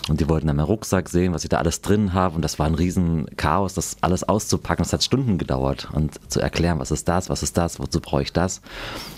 und 0.08 0.20
die 0.20 0.28
wollten 0.28 0.46
dann 0.46 0.56
meinen 0.56 0.66
Rucksack 0.66 1.08
sehen, 1.08 1.34
was 1.34 1.42
ich 1.42 1.50
da 1.50 1.58
alles 1.58 1.80
drin 1.80 2.12
habe 2.12 2.36
und 2.36 2.42
das 2.42 2.58
war 2.58 2.66
ein 2.66 2.74
riesen 2.74 3.26
Chaos, 3.36 3.74
das 3.74 3.96
alles 4.00 4.22
auszupacken. 4.22 4.84
Das 4.84 4.92
hat 4.92 5.02
Stunden 5.02 5.38
gedauert 5.38 5.88
und 5.92 6.20
zu 6.30 6.40
erklären, 6.40 6.78
was 6.78 6.90
ist 6.90 7.08
das, 7.08 7.28
was 7.28 7.42
ist 7.42 7.56
das, 7.56 7.80
wozu 7.80 8.00
brauche 8.00 8.22
ich 8.22 8.32
das. 8.32 8.60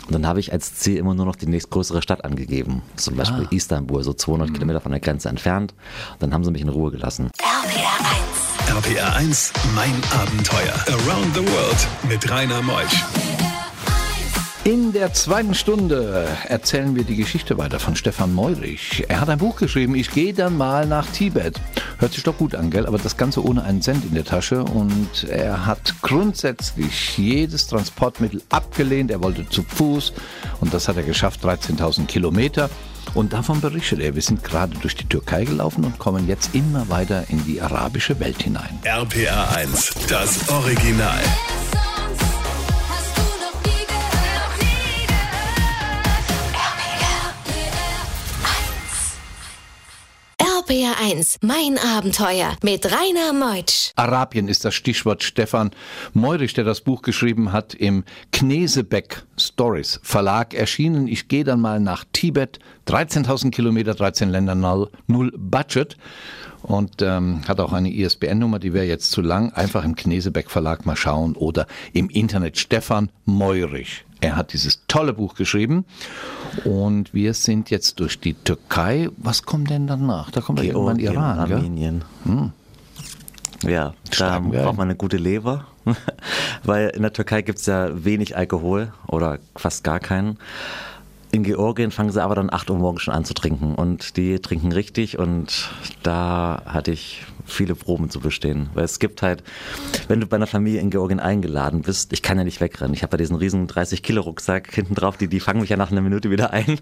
Und 0.07 0.13
dann 0.13 0.27
habe 0.27 0.41
ich 0.41 0.53
als 0.53 0.75
Ziel 0.75 0.97
immer 0.97 1.15
nur 1.15 1.27
noch 1.27 1.37
die 1.37 1.47
nächstgrößere 1.47 2.03
Stadt 2.03 2.25
angegeben, 2.25 2.83
zum 2.97 3.17
Beispiel 3.17 3.45
ah. 3.45 3.55
Istanbul, 3.55 4.03
so 4.03 4.13
200 4.15 4.49
mhm. 4.49 4.53
Kilometer 4.55 4.81
von 4.81 4.93
der 4.93 5.01
Grenze 5.01 5.29
entfernt. 5.29 5.75
Und 6.15 6.23
dann 6.23 6.35
haben 6.35 6.45
sie 6.45 6.51
mich 6.51 6.63
in 6.63 6.69
Ruhe 6.69 6.91
gelassen. 6.91 7.31
RPR 7.39 8.87
1. 8.87 8.87
RPR 8.87 9.17
1, 9.17 9.53
mein 9.75 9.95
Abenteuer. 10.19 10.75
Around 10.89 11.35
the 11.35 11.41
World 11.41 11.89
mit 12.09 12.31
Rainer 12.31 12.63
Meusch. 12.63 13.05
In 14.65 14.93
der 14.93 15.13
zweiten 15.13 15.55
Stunde 15.55 16.25
erzählen 16.47 16.95
wir 16.95 17.03
die 17.03 17.17
Geschichte 17.17 17.59
weiter 17.59 17.81
von 17.81 17.97
Stefan 17.97 18.33
Meurich. 18.33 19.05
Er 19.09 19.21
hat 19.21 19.29
ein 19.29 19.39
Buch 19.39 19.57
geschrieben, 19.57 19.97
Ich 19.97 20.13
gehe 20.13 20.33
dann 20.33 20.57
mal 20.57 20.87
nach 20.87 21.05
Tibet. 21.09 21.61
Hört 21.99 22.13
sich 22.13 22.23
doch 22.23 22.39
gut 22.39 22.55
an, 22.55 22.71
gell? 22.71 22.87
Aber 22.87 22.99
das 22.99 23.17
Ganze 23.17 23.45
ohne 23.45 23.65
einen 23.65 23.83
Cent 23.83 24.05
in 24.05 24.15
der 24.15 24.25
Tasche. 24.25 24.63
Und 24.63 25.25
er 25.25 25.67
hat 25.67 25.97
grundsätzlich 26.03 27.19
jedes 27.19 27.67
Transportmittel 27.67 28.41
abgelehnt. 28.51 29.11
Er 29.11 29.21
wollte 29.25 29.49
zu 29.49 29.65
Fuß. 29.65 30.13
Und 30.61 30.73
das 30.73 30.87
hat 30.87 30.97
er 30.97 31.03
geschafft, 31.03 31.45
13.000 31.45 32.07
Kilometer. 32.07 32.71
Und 33.15 33.33
davon 33.33 33.61
berichtet 33.61 33.99
er. 33.99 34.15
Wir 34.15 34.23
sind 34.23 34.45
gerade 34.45 34.79
durch 34.79 34.95
die 34.95 35.07
Türkei 35.07 35.45
gelaufen 35.45 35.83
und 35.83 35.99
kommen 35.99 36.29
jetzt 36.29 36.55
immer 36.55 36.89
weiter 36.89 37.25
in 37.31 37.45
die 37.47 37.61
arabische 37.61 38.21
Welt 38.21 38.41
hinein. 38.41 38.79
RPA 38.85 39.57
1, 39.57 39.91
das 40.09 40.49
Original. 40.51 41.19
RPR 50.73 50.95
1, 50.99 51.41
mein 51.43 51.77
Abenteuer 51.77 52.57
mit 52.63 52.87
Rainer 52.87 53.35
Meutsch. 53.35 53.93
Arabien 53.97 54.49
ist 54.49 54.65
das 54.65 54.75
Stichwort 54.75 55.23
Stefan 55.23 55.71
Meurich, 56.15 56.55
der 56.55 56.65
das 56.65 56.81
Buch 56.81 57.03
geschrieben 57.03 57.53
hat, 57.53 57.75
im 57.75 58.05
Knesebeck 58.33 59.23
Stories 59.39 60.01
Verlag 60.03 60.55
erschienen. 60.55 61.09
Ich 61.09 61.29
gehe 61.29 61.45
dann 61.45 61.61
mal 61.61 61.79
nach 61.79 62.07
Tibet, 62.15 62.59
13.000 62.89 63.51
Kilometer, 63.51 63.95
13 63.95 64.31
Länder, 64.31 64.55
null, 64.55 64.91
null 65.09 65.31
Budget 65.37 65.99
und 66.63 67.03
ähm, 67.03 67.43
hat 67.47 67.61
auch 67.61 67.75
eine 67.75 67.93
ISBN-Nummer, 67.93 68.59
die 68.59 68.73
wäre 68.73 68.87
jetzt 68.87 69.11
zu 69.11 69.21
lang. 69.21 69.53
Einfach 69.53 69.85
im 69.85 69.95
Knesebeck 69.95 70.51
Verlag 70.51 70.87
mal 70.87 70.97
schauen 70.97 71.37
oder 71.37 71.67
im 71.93 72.09
Internet 72.09 72.59
Stefan 72.59 73.11
Meurich. 73.27 74.07
Er 74.23 74.37
hat 74.37 74.53
dieses 74.53 74.82
tolle 74.93 75.15
Buch 75.15 75.35
geschrieben 75.35 75.87
und 76.65 77.15
wir 77.15 77.33
sind 77.33 77.71
jetzt 77.71 77.99
durch 77.99 78.21
die 78.21 78.35
Türkei. 78.35 79.09
Was 79.17 79.43
kommt 79.45 79.71
denn 79.71 79.87
danach? 79.87 80.31
Da 80.31 80.43
kommt 80.43 80.61
Georgien, 80.61 80.99
irgendwann 80.99 80.99
Iran, 80.99 81.39
Armenien. 81.39 82.05
Hm. 82.25 82.53
Ja, 83.63 83.95
da 84.19 84.39
braucht 84.41 84.77
man 84.77 84.89
eine 84.89 84.97
gute 84.97 85.17
Leber, 85.17 85.67
weil 86.65 86.89
in 86.91 87.01
der 87.01 87.13
Türkei 87.15 87.41
gibt 87.41 87.61
es 87.61 87.67
ja 87.67 88.05
wenig 88.05 88.37
Alkohol 88.37 88.93
oder 89.07 89.39
fast 89.57 89.83
gar 89.83 89.99
keinen. 89.99 90.37
In 91.35 91.45
Georgien 91.45 91.91
fangen 91.91 92.13
sie 92.13 92.23
aber 92.23 92.35
dann 92.35 92.53
8 92.53 92.69
Uhr 92.69 92.77
morgens 92.77 93.01
schon 93.01 93.15
an 93.15 93.25
zu 93.25 93.33
trinken 93.33 93.75
und 93.75 94.19
die 94.19 94.39
trinken 94.39 94.71
richtig 94.71 95.19
und 95.19 95.71
da 96.03 96.61
hatte 96.67 96.91
ich 96.91 97.25
viele 97.47 97.75
Proben 97.75 98.11
zu 98.11 98.21
bestehen. 98.21 98.69
Weil 98.75 98.85
es 98.85 98.99
gibt 98.99 99.23
halt, 99.23 99.43
wenn 100.09 100.21
du 100.21 100.27
bei 100.27 100.37
einer 100.37 100.47
Familie 100.47 100.81
in 100.81 100.91
Georgien 100.91 101.21
eingeladen 101.21 101.81
bist, 101.81 102.13
ich 102.13 102.21
kann 102.21 102.37
ja 102.37 102.45
nicht 102.45 102.61
wegrennen. 102.61 102.93
Ich 102.93 103.03
habe 103.03 103.15
ja 103.15 103.19
diesen 103.19 103.37
riesen 103.37 103.67
30-Kilo-Rucksack 103.67 104.75
hinten 104.75 104.95
drauf, 104.95 105.17
die, 105.17 105.27
die 105.27 105.41
fangen 105.41 105.61
mich 105.61 105.71
ja 105.71 105.79
nach 105.79 105.91
einer 105.91 106.03
Minute 106.03 106.31
wieder 106.31 106.53
ein. 106.53 106.79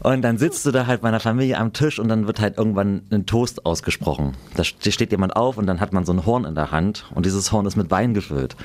Und 0.00 0.22
dann 0.22 0.38
sitzt 0.38 0.64
du 0.64 0.70
da 0.70 0.86
halt 0.86 1.02
bei 1.02 1.08
einer 1.08 1.20
Familie 1.20 1.58
am 1.58 1.72
Tisch 1.72 1.98
und 1.98 2.08
dann 2.08 2.28
wird 2.28 2.40
halt 2.40 2.58
irgendwann 2.58 3.02
ein 3.10 3.26
Toast 3.26 3.66
ausgesprochen. 3.66 4.36
Da 4.54 4.62
steht 4.64 5.10
jemand 5.10 5.34
auf 5.34 5.58
und 5.58 5.66
dann 5.66 5.80
hat 5.80 5.92
man 5.92 6.04
so 6.04 6.12
ein 6.12 6.24
Horn 6.24 6.44
in 6.44 6.54
der 6.54 6.70
Hand 6.70 7.04
und 7.14 7.26
dieses 7.26 7.50
Horn 7.50 7.66
ist 7.66 7.76
mit 7.76 7.90
Wein 7.90 8.14
gefüllt. 8.14 8.56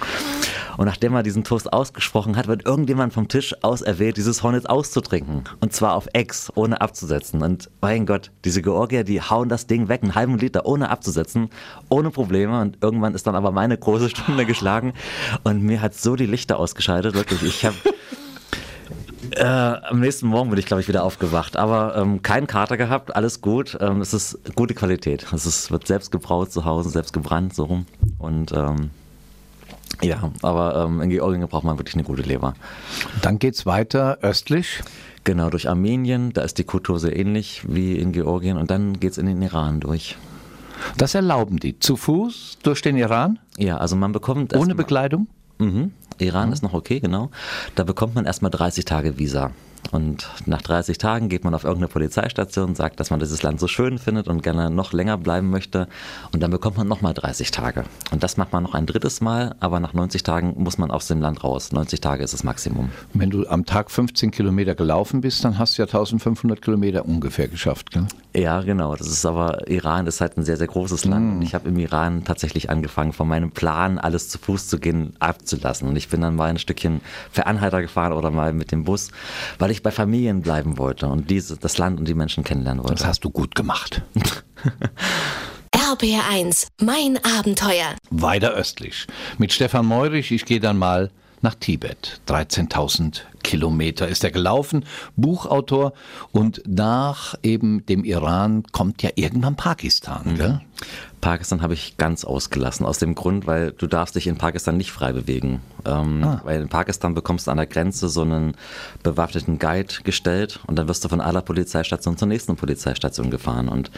Und 0.77 0.85
nachdem 0.85 1.15
er 1.15 1.23
diesen 1.23 1.43
Toast 1.43 1.73
ausgesprochen 1.73 2.35
hat, 2.37 2.47
wird 2.47 2.65
irgendjemand 2.65 3.11
vom 3.11 3.27
Tisch 3.27 3.55
auserwählt, 3.63 4.17
dieses 4.17 4.43
Horn 4.43 4.53
jetzt 4.53 4.69
auszutrinken. 5.07 5.43
Und 5.59 5.73
zwar 5.73 5.95
auf 5.95 6.07
Ex, 6.13 6.51
ohne 6.55 6.81
abzusetzen. 6.81 7.41
Und 7.41 7.69
mein 7.81 8.05
Gott, 8.05 8.31
diese 8.45 8.61
Georgier, 8.61 9.03
die 9.03 9.21
hauen 9.21 9.49
das 9.49 9.67
Ding 9.67 9.87
weg, 9.87 10.03
einen 10.03 10.15
halben 10.15 10.37
Liter, 10.37 10.65
ohne 10.65 10.89
abzusetzen, 10.89 11.49
ohne 11.89 12.11
Probleme. 12.11 12.61
Und 12.61 12.77
irgendwann 12.81 13.15
ist 13.15 13.27
dann 13.27 13.35
aber 13.35 13.51
meine 13.51 13.77
große 13.77 14.09
Stunde 14.09 14.45
geschlagen. 14.45 14.93
Und 15.43 15.63
mir 15.63 15.81
hat 15.81 15.95
so 15.95 16.15
die 16.15 16.25
Lichter 16.25 16.59
ausgeschaltet, 16.59 17.15
wirklich. 17.15 17.43
Ich 17.43 17.65
habe 17.65 17.75
äh, 19.31 19.43
am 19.43 19.99
nächsten 19.99 20.27
Morgen 20.27 20.49
bin 20.49 20.59
ich, 20.59 20.65
glaube 20.65 20.81
ich, 20.81 20.87
wieder 20.87 21.03
aufgewacht. 21.03 21.57
Aber 21.57 21.95
ähm, 21.95 22.21
keinen 22.21 22.47
Kater 22.47 22.77
gehabt, 22.77 23.15
alles 23.15 23.41
gut. 23.41 23.77
Ähm, 23.79 24.01
es 24.01 24.13
ist 24.13 24.39
gute 24.55 24.73
Qualität. 24.73 25.25
Es 25.33 25.45
ist, 25.45 25.71
wird 25.71 25.87
selbst 25.87 26.11
gebraut 26.11 26.51
zu 26.51 26.65
Hause, 26.65 26.89
selbst 26.89 27.13
gebrannt, 27.13 27.55
so 27.55 27.65
rum. 27.65 27.85
Und 28.19 28.51
ähm, 28.51 28.91
ja, 30.01 30.31
aber 30.41 30.85
ähm, 30.85 31.01
in 31.01 31.09
Georgien 31.09 31.47
braucht 31.47 31.63
man 31.63 31.77
wirklich 31.79 31.95
eine 31.95 32.03
gute 32.03 32.21
Leber. 32.21 32.53
Dann 33.21 33.39
geht's 33.39 33.65
weiter 33.65 34.19
östlich. 34.21 34.83
Genau, 35.23 35.49
durch 35.49 35.67
Armenien, 35.67 36.31
da 36.31 36.41
ist 36.41 36.57
die 36.57 36.63
Kultur 36.63 36.99
sehr 36.99 37.15
ähnlich 37.15 37.63
wie 37.67 37.97
in 37.97 38.11
Georgien 38.13 38.57
und 38.57 38.71
dann 38.71 38.99
geht's 38.99 39.17
in 39.17 39.25
den 39.25 39.41
Iran 39.41 39.79
durch. 39.79 40.15
Das 40.97 41.15
erlauben 41.15 41.57
die. 41.57 41.79
Zu 41.79 41.95
Fuß 41.95 42.59
durch 42.63 42.81
den 42.81 42.97
Iran? 42.97 43.39
Ja, 43.57 43.77
also 43.77 43.95
man 43.95 44.11
bekommt. 44.11 44.55
Ohne 44.55 44.75
Bekleidung? 44.75 45.27
Mhm. 45.57 45.91
Iran 46.19 46.47
mhm. 46.47 46.53
ist 46.53 46.63
noch 46.63 46.73
okay, 46.73 46.99
genau. 46.99 47.29
Da 47.75 47.83
bekommt 47.83 48.15
man 48.15 48.25
erstmal 48.25 48.51
30 48.51 48.85
Tage 48.85 49.17
Visa. 49.17 49.51
Und 49.91 50.29
nach 50.45 50.61
30 50.61 50.97
Tagen 50.97 51.29
geht 51.29 51.43
man 51.43 51.53
auf 51.53 51.63
irgendeine 51.63 51.87
Polizeistation, 51.87 52.75
sagt, 52.75 52.99
dass 52.99 53.09
man 53.09 53.19
dieses 53.19 53.43
Land 53.43 53.59
so 53.59 53.67
schön 53.67 53.97
findet 53.97 54.27
und 54.27 54.43
gerne 54.43 54.69
noch 54.69 54.93
länger 54.93 55.17
bleiben 55.17 55.49
möchte. 55.49 55.87
Und 56.31 56.41
dann 56.41 56.51
bekommt 56.51 56.77
man 56.77 56.87
nochmal 56.87 57.13
30 57.13 57.51
Tage. 57.51 57.85
Und 58.11 58.23
das 58.23 58.37
macht 58.37 58.53
man 58.53 58.63
noch 58.63 58.73
ein 58.73 58.85
drittes 58.85 59.21
Mal, 59.21 59.55
aber 59.59 59.79
nach 59.79 59.93
90 59.93 60.23
Tagen 60.23 60.55
muss 60.57 60.77
man 60.77 60.91
aus 60.91 61.07
dem 61.07 61.21
Land 61.21 61.43
raus. 61.43 61.71
90 61.71 62.01
Tage 62.01 62.23
ist 62.23 62.33
das 62.33 62.43
Maximum. 62.43 62.89
Wenn 63.13 63.29
du 63.29 63.47
am 63.47 63.65
Tag 63.65 63.91
15 63.91 64.31
Kilometer 64.31 64.75
gelaufen 64.75 65.21
bist, 65.21 65.43
dann 65.43 65.57
hast 65.57 65.77
du 65.77 65.81
ja 65.81 65.85
1500 65.87 66.61
Kilometer 66.61 67.05
ungefähr 67.05 67.47
geschafft, 67.47 67.91
gell? 67.91 68.07
Ja, 68.35 68.61
genau. 68.61 68.95
Das 68.95 69.07
ist 69.07 69.25
aber, 69.25 69.67
Iran 69.67 70.05
ist 70.05 70.21
halt 70.21 70.37
ein 70.37 70.43
sehr, 70.43 70.57
sehr 70.57 70.67
großes 70.67 71.05
Land. 71.05 71.39
Mm. 71.39 71.41
Ich 71.41 71.55
habe 71.55 71.69
im 71.69 71.77
Iran 71.79 72.23
tatsächlich 72.23 72.69
angefangen, 72.69 73.13
von 73.13 73.27
meinem 73.27 73.49
Plan, 73.49 73.97
alles 73.97 74.29
zu 74.29 74.37
Fuß 74.37 74.67
zu 74.67 74.79
gehen, 74.79 75.13
abzulassen. 75.17 75.87
Und 75.87 75.95
ich 75.95 76.07
bin 76.07 76.21
dann 76.21 76.35
mal 76.35 76.49
ein 76.49 76.59
Stückchen 76.59 77.01
für 77.31 77.47
Anhalter 77.47 77.81
gefahren 77.81 78.13
oder 78.13 78.29
mal 78.29 78.53
mit 78.53 78.71
dem 78.71 78.83
Bus, 78.83 79.09
weil 79.57 79.71
ich 79.71 79.76
bei 79.81 79.91
Familien 79.91 80.41
bleiben 80.41 80.77
wollte 80.77 81.07
und 81.07 81.29
diese, 81.29 81.57
das 81.57 81.77
Land 81.77 81.99
und 81.99 82.07
die 82.07 82.13
Menschen 82.13 82.43
kennenlernen 82.43 82.83
wollte. 82.83 82.95
Das 82.95 83.05
hast 83.05 83.23
du 83.23 83.29
gut 83.29 83.55
gemacht. 83.55 84.01
RBR1, 85.75 86.67
mein 86.81 87.17
Abenteuer. 87.23 87.95
Weiter 88.09 88.51
östlich. 88.53 89.07
Mit 89.37 89.53
Stefan 89.53 89.85
Meurich, 89.85 90.31
ich 90.31 90.45
gehe 90.45 90.59
dann 90.59 90.77
mal 90.77 91.11
nach 91.41 91.55
Tibet. 91.55 92.21
13.000 92.27 93.21
Kilometer 93.43 94.07
ist 94.07 94.23
er 94.23 94.31
gelaufen, 94.31 94.85
Buchautor. 95.15 95.93
Und 96.31 96.61
nach 96.67 97.35
eben 97.43 97.85
dem 97.85 98.03
Iran 98.03 98.63
kommt 98.71 99.03
ja 99.03 99.11
irgendwann 99.15 99.55
Pakistan, 99.55 100.23
mhm. 100.25 100.35
gell? 100.35 100.61
Pakistan 101.21 101.61
habe 101.61 101.73
ich 101.73 101.97
ganz 101.97 102.23
ausgelassen, 102.23 102.85
aus 102.85 102.99
dem 102.99 103.15
Grund, 103.15 103.47
weil 103.47 103.71
du 103.71 103.87
darfst 103.87 104.15
dich 104.15 104.27
in 104.27 104.37
Pakistan 104.37 104.77
nicht 104.77 104.91
frei 104.91 105.13
bewegen. 105.13 105.61
Ähm, 105.85 106.23
ah. 106.23 106.41
Weil 106.43 106.61
in 106.61 106.69
Pakistan 106.69 107.15
bekommst 107.15 107.47
du 107.47 107.51
an 107.51 107.57
der 107.57 107.65
Grenze 107.65 108.07
so 108.09 108.21
einen 108.21 108.53
bewaffneten 109.01 109.57
Guide 109.57 109.95
gestellt 110.03 110.59
und 110.67 110.77
dann 110.77 110.87
wirst 110.87 111.03
du 111.03 111.09
von 111.09 111.21
aller 111.21 111.41
Polizeistation 111.41 112.17
zur 112.17 112.27
nächsten 112.27 112.55
Polizeistation 112.55 113.31
gefahren. 113.31 113.67
Und 113.67 113.89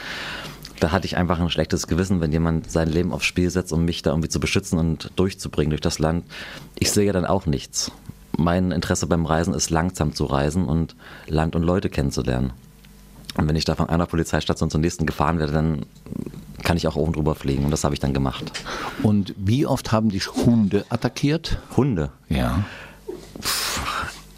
da 0.80 0.92
hatte 0.92 1.06
ich 1.06 1.18
einfach 1.18 1.40
ein 1.40 1.50
schlechtes 1.50 1.88
Gewissen, 1.88 2.22
wenn 2.22 2.32
jemand 2.32 2.72
sein 2.72 2.90
Leben 2.90 3.12
aufs 3.12 3.26
Spiel 3.26 3.50
setzt, 3.50 3.74
um 3.74 3.86
mich 3.86 4.02
da 4.02 4.12
irgendwie 4.12 4.30
zu 4.30 4.40
beschützen 4.40 4.80
und 4.80 5.12
durchzubringen 5.16 5.72
durch 5.72 5.82
das 5.82 6.00
Land. 6.00 6.26
Ich 6.78 6.92
sehe 6.92 7.06
ja 7.06 7.14
dann 7.14 7.26
auch 7.26 7.46
nichts. 7.46 7.92
Mein 8.38 8.72
Interesse 8.72 9.08
beim 9.08 9.26
Reisen 9.26 9.54
ist 9.54 9.70
langsam 9.70 10.14
zu 10.14 10.26
reisen 10.26 10.66
und 10.66 10.96
Land 11.28 11.56
und 11.56 11.64
Leute 11.64 11.90
kennenzulernen. 11.90 12.52
Und 13.36 13.48
wenn 13.48 13.56
ich 13.56 13.66
da 13.66 13.76
von 13.76 13.90
einer 13.90 14.06
Polizeistation 14.06 14.70
zur 14.70 14.80
nächsten 14.80 15.06
gefahren 15.06 15.40
werde, 15.40 15.54
dann 15.54 15.86
kann 16.64 16.78
ich 16.78 16.88
auch 16.88 16.96
oben 16.96 17.14
drüber 17.14 17.36
fliegen. 17.36 17.66
Und 17.66 17.72
das 17.72 17.84
habe 17.84 17.94
ich 17.94 18.00
dann 18.00 18.14
gemacht. 18.14 18.52
Und 19.04 19.34
wie 19.38 19.66
oft 19.66 19.92
haben 19.92 20.10
dich 20.10 20.34
Hunde 20.34 20.86
attackiert? 20.90 21.60
Hunde? 21.78 22.12
Ja. 22.28 22.64
Puh, 23.40 23.80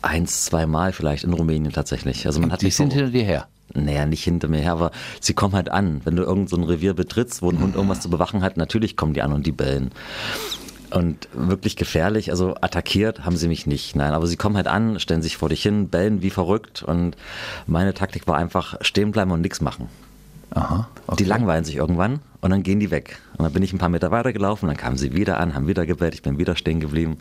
eins, 0.02 0.46
zweimal 0.46 0.94
vielleicht 0.94 1.24
in 1.24 1.34
Rumänien 1.34 1.74
tatsächlich. 1.74 2.26
Also 2.26 2.40
man 2.40 2.52
hat 2.52 2.62
die 2.62 2.72
sind 2.72 2.94
hinter 2.94 3.12
dir 3.12 3.24
her? 3.24 3.48
Naja, 3.74 4.06
nicht 4.06 4.24
hinter 4.24 4.48
mir 4.48 4.60
her, 4.60 4.74
aber 4.74 4.92
sie 5.20 5.34
kommen 5.34 5.56
halt 5.56 5.70
an. 5.70 6.02
Wenn 6.04 6.16
du 6.16 6.24
irgendein 6.24 6.48
so 6.48 6.68
Revier 6.68 6.94
betrittst, 6.94 7.42
wo 7.42 7.50
ein 7.50 7.60
Hund 7.60 7.76
irgendwas 7.76 8.02
zu 8.02 8.10
bewachen 8.10 8.44
hat, 8.44 8.58
natürlich 8.58 8.98
kommen 8.98 9.14
die 9.14 9.22
an 9.22 9.34
und 9.34 9.46
die 9.46 9.52
bellen. 9.52 9.92
Und 10.92 11.30
wirklich 11.34 11.78
gefährlich, 11.78 12.32
also 12.32 12.56
attackiert 12.60 13.24
haben 13.24 13.38
sie 13.38 13.48
mich 13.48 13.66
nicht, 13.66 13.96
nein, 13.96 14.14
aber 14.14 14.28
sie 14.28 14.36
kommen 14.36 14.58
halt 14.58 14.68
an, 14.68 15.00
stellen 15.00 15.22
sich 15.22 15.38
vor 15.38 15.48
dich 15.48 15.64
hin, 15.64 15.88
bellen 15.88 16.22
wie 16.22 16.30
verrückt 16.30 16.84
und 16.84 17.16
meine 17.66 17.94
Taktik 17.94 18.28
war 18.28 18.36
einfach 18.36 18.76
stehen 18.82 19.12
bleiben 19.12 19.32
und 19.32 19.40
nichts 19.40 19.62
machen. 19.62 19.88
Aha, 20.54 20.90
okay. 21.08 21.24
Die 21.24 21.24
langweilen 21.24 21.64
sich 21.64 21.78
irgendwann 21.78 22.20
und 22.42 22.50
dann 22.50 22.64
gehen 22.64 22.80
die 22.80 22.92
weg. 22.92 23.20
Und 23.38 23.44
dann 23.44 23.54
bin 23.54 23.64
ich 23.64 23.72
ein 23.72 23.78
paar 23.78 23.90
Meter 23.90 24.12
weiter 24.12 24.34
gelaufen, 24.34 24.68
dann 24.68 24.76
kamen 24.76 24.98
sie 24.98 25.14
wieder 25.14 25.40
an, 25.40 25.56
haben 25.56 25.68
wieder 25.68 25.86
gebellt, 25.86 26.14
ich 26.14 26.22
bin 26.22 26.38
wieder 26.38 26.56
stehen 26.56 26.80
geblieben. 26.80 27.18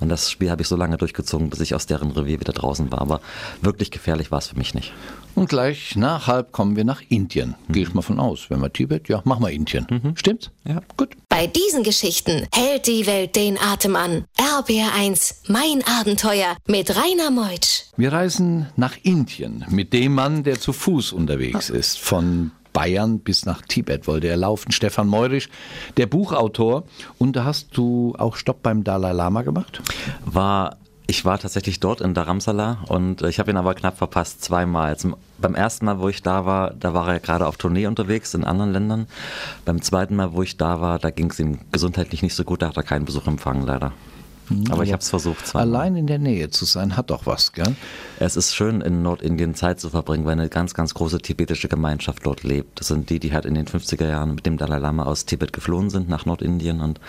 Und 0.00 0.08
das 0.10 0.30
Spiel 0.30 0.50
habe 0.50 0.62
ich 0.62 0.68
so 0.68 0.76
lange 0.76 0.98
durchgezogen, 0.98 1.48
bis 1.48 1.60
ich 1.60 1.74
aus 1.74 1.86
deren 1.86 2.10
Revier 2.10 2.40
wieder 2.40 2.52
draußen 2.52 2.92
war. 2.92 3.00
Aber 3.00 3.20
wirklich 3.62 3.90
gefährlich 3.90 4.30
war 4.30 4.38
es 4.38 4.48
für 4.48 4.56
mich 4.56 4.74
nicht. 4.74 4.92
Und 5.34 5.48
gleich 5.48 5.96
nach 5.96 6.26
halb 6.26 6.52
kommen 6.52 6.76
wir 6.76 6.84
nach 6.84 7.00
Indien. 7.08 7.54
Mhm. 7.66 7.72
Gehe 7.72 7.82
ich 7.84 7.94
mal 7.94 8.02
von 8.02 8.20
aus. 8.20 8.50
Wenn 8.50 8.60
wir 8.60 8.72
Tibet, 8.72 9.08
ja, 9.08 9.22
machen 9.24 9.42
wir 9.42 9.50
Indien. 9.50 9.86
Mhm. 9.90 10.16
Stimmt's? 10.16 10.50
Ja, 10.64 10.80
gut. 10.96 11.16
Bei 11.28 11.46
diesen 11.46 11.82
Geschichten 11.82 12.46
hält 12.54 12.86
die 12.86 13.06
Welt 13.06 13.34
den 13.34 13.58
Atem 13.58 13.96
an. 13.96 14.24
RBR1, 14.38 15.36
mein 15.48 15.82
Abenteuer 16.00 16.56
mit 16.66 16.94
Rainer 16.94 17.30
Meutsch. 17.30 17.84
Wir 17.96 18.12
reisen 18.12 18.66
nach 18.76 18.96
Indien 19.02 19.64
mit 19.70 19.92
dem 19.92 20.14
Mann, 20.14 20.44
der 20.44 20.60
zu 20.60 20.72
Fuß 20.72 21.12
unterwegs 21.12 21.70
ist. 21.70 21.98
Von 21.98 22.52
Bayern 22.74 23.20
bis 23.20 23.46
nach 23.46 23.62
Tibet 23.62 24.06
wollte 24.06 24.26
er 24.26 24.36
laufen. 24.36 24.70
Stefan 24.70 25.08
Meurisch, 25.08 25.48
der 25.96 26.06
Buchautor. 26.06 26.84
Und 27.16 27.36
da 27.36 27.44
hast 27.44 27.74
du 27.74 28.14
auch 28.18 28.36
Stopp 28.36 28.62
beim 28.62 28.84
Dalai 28.84 29.12
Lama 29.12 29.40
gemacht? 29.40 29.80
War 30.26 30.76
Ich 31.06 31.24
war 31.24 31.38
tatsächlich 31.38 31.80
dort 31.80 32.00
in 32.00 32.14
Dharamsala 32.14 32.78
und 32.88 33.22
ich 33.22 33.38
habe 33.38 33.50
ihn 33.50 33.58
aber 33.58 33.74
knapp 33.74 33.98
verpasst, 33.98 34.42
zweimal. 34.42 34.96
Zum, 34.96 35.16
beim 35.38 35.54
ersten 35.54 35.84
Mal, 35.84 36.00
wo 36.00 36.08
ich 36.08 36.22
da 36.22 36.46
war, 36.46 36.72
da 36.72 36.94
war 36.94 37.08
er 37.08 37.20
gerade 37.20 37.46
auf 37.46 37.58
Tournee 37.58 37.86
unterwegs 37.86 38.34
in 38.34 38.42
anderen 38.42 38.72
Ländern. 38.72 39.06
Beim 39.64 39.82
zweiten 39.82 40.16
Mal, 40.16 40.32
wo 40.32 40.42
ich 40.42 40.56
da 40.56 40.80
war, 40.80 40.98
da 40.98 41.10
ging 41.10 41.30
es 41.30 41.38
ihm 41.38 41.58
gesundheitlich 41.72 42.22
nicht 42.22 42.34
so 42.34 42.44
gut, 42.44 42.62
da 42.62 42.68
hat 42.68 42.76
er 42.76 42.82
keinen 42.82 43.04
Besuch 43.04 43.26
empfangen, 43.26 43.66
leider. 43.66 43.92
Mhm. 44.48 44.70
Aber 44.70 44.84
ich 44.84 44.92
habe 44.92 45.00
es 45.00 45.10
versucht. 45.10 45.46
Zweimal. 45.46 45.68
Allein 45.68 45.96
in 45.96 46.06
der 46.06 46.18
Nähe 46.18 46.50
zu 46.50 46.64
sein, 46.64 46.96
hat 46.96 47.10
doch 47.10 47.26
was, 47.26 47.52
gell? 47.52 47.74
Es 48.18 48.36
ist 48.36 48.54
schön, 48.54 48.80
in 48.80 49.02
Nordindien 49.02 49.54
Zeit 49.54 49.80
zu 49.80 49.90
verbringen, 49.90 50.24
weil 50.24 50.32
eine 50.32 50.48
ganz, 50.48 50.74
ganz 50.74 50.94
große 50.94 51.18
tibetische 51.18 51.68
Gemeinschaft 51.68 52.24
dort 52.26 52.42
lebt. 52.42 52.80
Das 52.80 52.88
sind 52.88 53.10
die, 53.10 53.18
die 53.18 53.32
halt 53.32 53.46
in 53.46 53.54
den 53.54 53.66
50er 53.66 54.08
Jahren 54.08 54.34
mit 54.34 54.46
dem 54.46 54.56
Dalai 54.56 54.78
Lama 54.78 55.04
aus 55.04 55.24
Tibet 55.24 55.52
geflohen 55.52 55.90
sind 55.90 56.08
nach 56.08 56.26
Nordindien 56.26 56.80
und 56.80 57.00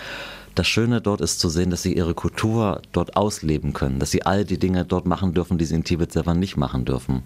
das 0.56 0.68
Schöne 0.68 1.02
dort 1.02 1.20
ist 1.20 1.42
zu 1.42 1.50
sehen, 1.50 1.70
dass 1.70 1.84
sie 1.84 1.94
ihre 1.94 2.14
Kultur 2.14 2.82
dort 2.94 3.18
ausleben 3.18 3.74
können, 3.74 4.00
dass 4.00 4.12
sie 4.12 4.26
all 4.26 4.46
die 4.46 4.58
Dinge 4.58 4.86
dort 4.86 5.06
machen 5.06 5.34
dürfen, 5.34 5.58
die 5.58 5.66
sie 5.66 5.76
in 5.76 5.84
Tibet 5.84 6.14
selber 6.14 6.34
nicht 6.34 6.56
machen 6.56 6.86
dürfen. 6.86 7.24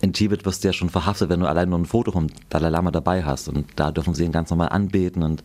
In 0.00 0.12
Tibet 0.12 0.44
wirst 0.44 0.62
du 0.62 0.68
ja 0.68 0.72
schon 0.72 0.90
verhaftet, 0.90 1.28
wenn 1.28 1.40
du 1.40 1.46
allein 1.46 1.68
nur 1.68 1.78
ein 1.78 1.84
Foto 1.84 2.10
vom 2.10 2.28
Dalai 2.50 2.68
Lama 2.68 2.90
dabei 2.90 3.24
hast. 3.24 3.48
Und 3.48 3.66
da 3.76 3.90
dürfen 3.90 4.14
sie 4.14 4.24
ihn 4.24 4.32
ganz 4.32 4.50
normal 4.50 4.68
anbeten 4.68 5.22
und 5.22 5.42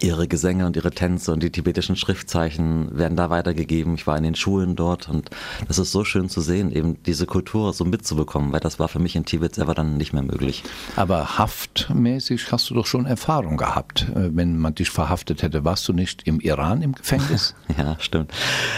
ihre 0.00 0.28
Gesänge 0.28 0.66
und 0.66 0.76
ihre 0.76 0.90
Tänze 0.90 1.32
und 1.32 1.42
die 1.42 1.50
tibetischen 1.50 1.96
Schriftzeichen 1.96 2.96
werden 2.96 3.16
da 3.16 3.30
weitergegeben. 3.30 3.94
Ich 3.94 4.06
war 4.06 4.16
in 4.16 4.24
den 4.24 4.34
Schulen 4.34 4.76
dort 4.76 5.08
und 5.08 5.30
das 5.68 5.78
ist 5.78 5.92
so 5.92 6.04
schön 6.04 6.28
zu 6.28 6.40
sehen, 6.40 6.72
eben 6.72 7.02
diese 7.04 7.26
Kultur 7.26 7.72
so 7.72 7.84
mitzubekommen, 7.84 8.52
weil 8.52 8.60
das 8.60 8.78
war 8.78 8.88
für 8.88 8.98
mich 8.98 9.16
in 9.16 9.24
Tibet 9.24 9.54
selber 9.54 9.74
dann 9.74 9.96
nicht 9.96 10.12
mehr 10.12 10.22
möglich. 10.22 10.62
Aber 10.96 11.38
haftmäßig 11.38 12.52
hast 12.52 12.70
du 12.70 12.74
doch 12.74 12.86
schon 12.86 13.06
Erfahrung 13.06 13.56
gehabt, 13.56 14.06
äh, 14.14 14.30
wenn 14.34 14.58
man 14.58 14.74
dich 14.74 14.90
verhaftet 14.90 15.42
hätte. 15.42 15.64
Warst 15.64 15.86
du 15.88 15.92
nicht 15.92 16.22
im 16.26 16.40
Iran 16.40 16.82
im 16.82 16.92
Gefängnis? 16.92 17.54
ja, 17.78 17.96
stimmt. 17.98 18.32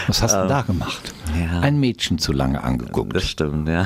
Was 0.07 0.21
hast 0.21 0.35
du 0.35 0.41
ähm, 0.41 0.47
da 0.47 0.61
gemacht? 0.61 1.13
Ja. 1.37 1.59
Ein 1.59 1.79
Mädchen 1.79 2.17
zu 2.17 2.31
lange 2.31 2.63
angeguckt. 2.63 3.15
Das 3.15 3.23
stimmt, 3.23 3.67
ja. 3.67 3.85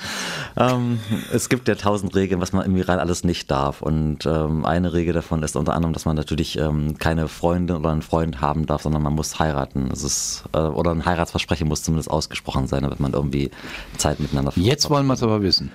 ähm, 0.56 0.98
es 1.32 1.48
gibt 1.48 1.68
ja 1.68 1.74
tausend 1.74 2.14
Regeln, 2.14 2.40
was 2.40 2.52
man 2.52 2.64
im 2.64 2.76
Iran 2.76 2.98
alles 2.98 3.24
nicht 3.24 3.50
darf 3.50 3.82
und 3.82 4.26
ähm, 4.26 4.64
eine 4.64 4.92
Regel 4.92 5.14
davon 5.14 5.42
ist 5.42 5.56
unter 5.56 5.74
anderem, 5.74 5.92
dass 5.92 6.04
man 6.04 6.16
natürlich 6.16 6.58
ähm, 6.58 6.98
keine 6.98 7.28
Freundin 7.28 7.76
oder 7.76 7.90
einen 7.90 8.02
Freund 8.02 8.40
haben 8.40 8.66
darf, 8.66 8.82
sondern 8.82 9.02
man 9.02 9.14
muss 9.14 9.38
heiraten. 9.38 9.90
Es 9.92 10.02
ist, 10.02 10.44
äh, 10.52 10.58
oder 10.58 10.92
ein 10.92 11.04
Heiratsversprechen 11.04 11.68
muss 11.68 11.82
zumindest 11.82 12.10
ausgesprochen 12.10 12.66
sein, 12.66 12.82
damit 12.82 13.00
man 13.00 13.12
irgendwie 13.12 13.50
Zeit 13.96 14.20
miteinander 14.20 14.52
verbringt. 14.52 14.72
Jetzt 14.72 14.90
wollen 14.90 15.06
wir 15.06 15.14
es 15.14 15.22
aber 15.22 15.42
wissen. 15.42 15.70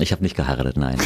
Ich 0.00 0.12
habe 0.12 0.22
nicht 0.22 0.36
geheiratet, 0.36 0.76
nein. 0.76 0.96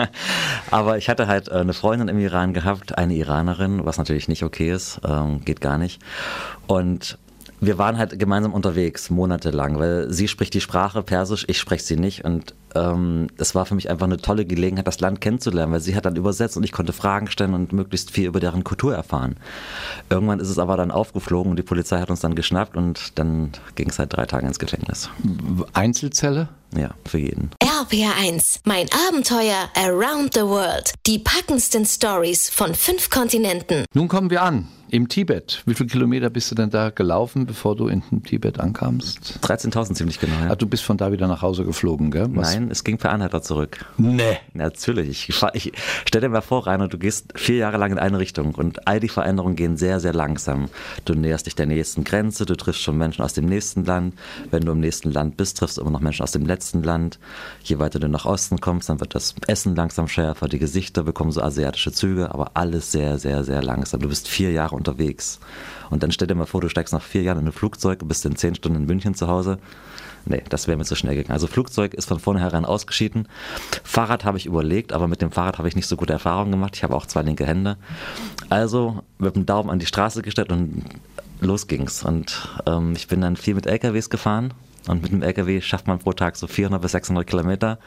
Aber 0.70 0.96
ich 0.96 1.10
hatte 1.10 1.26
halt 1.26 1.48
äh, 1.48 1.52
eine 1.52 1.74
Freundin 1.74 2.08
im 2.08 2.18
Iran 2.18 2.54
gehabt, 2.54 2.96
eine 2.96 3.14
Iranerin, 3.14 3.84
was 3.84 3.98
natürlich 3.98 4.26
nicht 4.26 4.42
okay 4.42 4.72
ist, 4.72 5.00
ähm, 5.06 5.44
geht 5.44 5.60
gar 5.60 5.76
nicht. 5.76 6.00
Und 6.66 7.18
wir 7.62 7.78
waren 7.78 7.96
halt 7.96 8.18
gemeinsam 8.18 8.52
unterwegs, 8.52 9.08
monatelang, 9.08 9.78
weil 9.78 10.10
sie 10.10 10.26
spricht 10.26 10.52
die 10.52 10.60
Sprache 10.60 11.04
Persisch, 11.04 11.44
ich 11.46 11.60
spreche 11.60 11.84
sie 11.84 11.96
nicht. 11.96 12.24
Und 12.24 12.56
ähm, 12.74 13.28
es 13.38 13.54
war 13.54 13.66
für 13.66 13.76
mich 13.76 13.88
einfach 13.88 14.06
eine 14.06 14.16
tolle 14.16 14.44
Gelegenheit, 14.44 14.88
das 14.88 14.98
Land 14.98 15.20
kennenzulernen, 15.20 15.72
weil 15.72 15.78
sie 15.78 15.94
hat 15.94 16.04
dann 16.04 16.16
übersetzt 16.16 16.56
und 16.56 16.64
ich 16.64 16.72
konnte 16.72 16.92
Fragen 16.92 17.28
stellen 17.28 17.54
und 17.54 17.72
möglichst 17.72 18.10
viel 18.10 18.26
über 18.26 18.40
deren 18.40 18.64
Kultur 18.64 18.96
erfahren. 18.96 19.36
Irgendwann 20.10 20.40
ist 20.40 20.48
es 20.48 20.58
aber 20.58 20.76
dann 20.76 20.90
aufgeflogen 20.90 21.50
und 21.50 21.56
die 21.56 21.62
Polizei 21.62 22.00
hat 22.00 22.10
uns 22.10 22.18
dann 22.18 22.34
geschnappt 22.34 22.76
und 22.76 23.16
dann 23.16 23.52
ging 23.76 23.90
es 23.90 23.98
halt 24.00 24.12
drei 24.12 24.26
Tage 24.26 24.44
ins 24.44 24.58
Gefängnis. 24.58 25.08
Einzelzelle? 25.72 26.48
Ja, 26.76 26.90
für 27.06 27.18
jeden. 27.18 27.50
RPR1, 27.62 28.60
mein 28.64 28.86
Abenteuer 29.08 29.68
Around 29.76 30.34
the 30.34 30.40
World. 30.40 30.94
Die 31.06 31.18
packendsten 31.18 31.84
Stories 31.84 32.48
von 32.48 32.74
fünf 32.74 33.10
Kontinenten. 33.10 33.84
Nun 33.92 34.08
kommen 34.08 34.30
wir 34.30 34.42
an 34.42 34.68
im 34.92 35.08
Tibet. 35.08 35.62
Wie 35.64 35.72
viele 35.72 35.88
Kilometer 35.88 36.28
bist 36.28 36.50
du 36.50 36.54
denn 36.54 36.68
da 36.68 36.90
gelaufen, 36.90 37.46
bevor 37.46 37.74
du 37.74 37.88
in 37.88 38.02
den 38.10 38.22
Tibet 38.22 38.60
ankamst? 38.60 39.38
13.000 39.42 39.94
ziemlich 39.94 40.20
genau. 40.20 40.34
Ja. 40.44 40.50
Ah, 40.50 40.54
du 40.54 40.66
bist 40.66 40.82
von 40.82 40.98
da 40.98 41.10
wieder 41.10 41.26
nach 41.26 41.40
Hause 41.40 41.64
geflogen, 41.64 42.10
gell? 42.10 42.28
Was? 42.34 42.52
Nein, 42.54 42.70
es 42.70 42.84
ging 42.84 42.98
per 42.98 43.10
Anhalter 43.10 43.40
zurück. 43.40 43.86
Nee. 43.96 44.36
Natürlich. 44.52 45.30
Ich, 45.30 45.42
ich 45.54 45.72
stell 46.04 46.20
dir 46.20 46.28
mal 46.28 46.42
vor, 46.42 46.66
Rainer, 46.66 46.88
du 46.88 46.98
gehst 46.98 47.32
vier 47.36 47.56
Jahre 47.56 47.78
lang 47.78 47.92
in 47.92 47.98
eine 47.98 48.18
Richtung 48.18 48.54
und 48.54 48.86
all 48.86 49.00
die 49.00 49.08
Veränderungen 49.08 49.56
gehen 49.56 49.78
sehr, 49.78 49.98
sehr 49.98 50.12
langsam. 50.12 50.68
Du 51.06 51.14
näherst 51.14 51.46
dich 51.46 51.54
der 51.54 51.66
nächsten 51.66 52.04
Grenze, 52.04 52.44
du 52.44 52.54
triffst 52.54 52.82
schon 52.82 52.98
Menschen 52.98 53.24
aus 53.24 53.32
dem 53.32 53.46
nächsten 53.46 53.86
Land. 53.86 54.14
Wenn 54.50 54.66
du 54.66 54.72
im 54.72 54.80
nächsten 54.80 55.10
Land 55.10 55.38
bist, 55.38 55.56
triffst 55.56 55.78
du 55.78 55.80
immer 55.80 55.90
noch 55.90 56.00
Menschen 56.00 56.22
aus 56.22 56.32
dem 56.32 56.44
letzten 56.44 56.61
Land. 56.70 57.18
Je 57.62 57.78
weiter 57.78 57.98
du 57.98 58.08
nach 58.08 58.24
Osten 58.24 58.60
kommst, 58.60 58.88
dann 58.88 59.00
wird 59.00 59.14
das 59.14 59.34
Essen 59.46 59.74
langsam 59.74 60.08
schärfer, 60.08 60.48
die 60.48 60.58
Gesichter 60.58 61.02
bekommen 61.02 61.32
so 61.32 61.42
asiatische 61.42 61.92
Züge, 61.92 62.32
aber 62.32 62.52
alles 62.54 62.92
sehr, 62.92 63.18
sehr, 63.18 63.44
sehr 63.44 63.62
langsam. 63.62 64.00
Du 64.00 64.08
bist 64.08 64.28
vier 64.28 64.52
Jahre 64.52 64.76
unterwegs. 64.76 65.40
Und 65.90 66.02
dann 66.02 66.12
stell 66.12 66.28
dir 66.28 66.34
mal 66.34 66.46
vor, 66.46 66.60
du 66.60 66.68
steigst 66.68 66.92
nach 66.92 67.02
vier 67.02 67.22
Jahren 67.22 67.40
in 67.40 67.46
ein 67.46 67.52
Flugzeug 67.52 68.02
und 68.02 68.08
bist 68.08 68.24
in 68.24 68.36
zehn 68.36 68.54
Stunden 68.54 68.78
in 68.78 68.86
München 68.86 69.14
zu 69.14 69.28
Hause. 69.28 69.58
Nee, 70.24 70.42
das 70.48 70.68
wäre 70.68 70.78
mir 70.78 70.84
zu 70.84 70.94
schnell 70.94 71.16
gegangen. 71.16 71.32
Also 71.32 71.46
Flugzeug 71.46 71.94
ist 71.94 72.06
von 72.06 72.20
vornherein 72.20 72.64
ausgeschieden. 72.64 73.26
Fahrrad 73.82 74.24
habe 74.24 74.38
ich 74.38 74.46
überlegt, 74.46 74.92
aber 74.92 75.08
mit 75.08 75.20
dem 75.20 75.32
Fahrrad 75.32 75.58
habe 75.58 75.68
ich 75.68 75.76
nicht 75.76 75.88
so 75.88 75.96
gute 75.96 76.12
Erfahrungen 76.12 76.52
gemacht. 76.52 76.76
Ich 76.76 76.84
habe 76.84 76.94
auch 76.94 77.06
zwei 77.06 77.22
linke 77.22 77.46
Hände. 77.46 77.76
Also 78.48 79.02
mit 79.18 79.34
dem 79.34 79.46
Daumen 79.46 79.70
an 79.70 79.78
die 79.78 79.86
Straße 79.86 80.22
gestellt 80.22 80.52
und 80.52 80.84
los 81.40 81.66
ging's. 81.66 82.04
Und 82.04 82.48
ähm, 82.66 82.92
ich 82.96 83.08
bin 83.08 83.20
dann 83.20 83.36
viel 83.36 83.54
mit 83.54 83.66
LKWs 83.66 84.10
gefahren. 84.10 84.54
Und 84.88 85.02
mit 85.02 85.12
dem 85.12 85.22
LKW 85.22 85.60
schafft 85.60 85.86
man 85.86 85.98
pro 85.98 86.12
Tag 86.12 86.36
so 86.36 86.46
400 86.46 86.82
bis 86.82 86.92
600 86.92 87.26
Kilometer. 87.26 87.78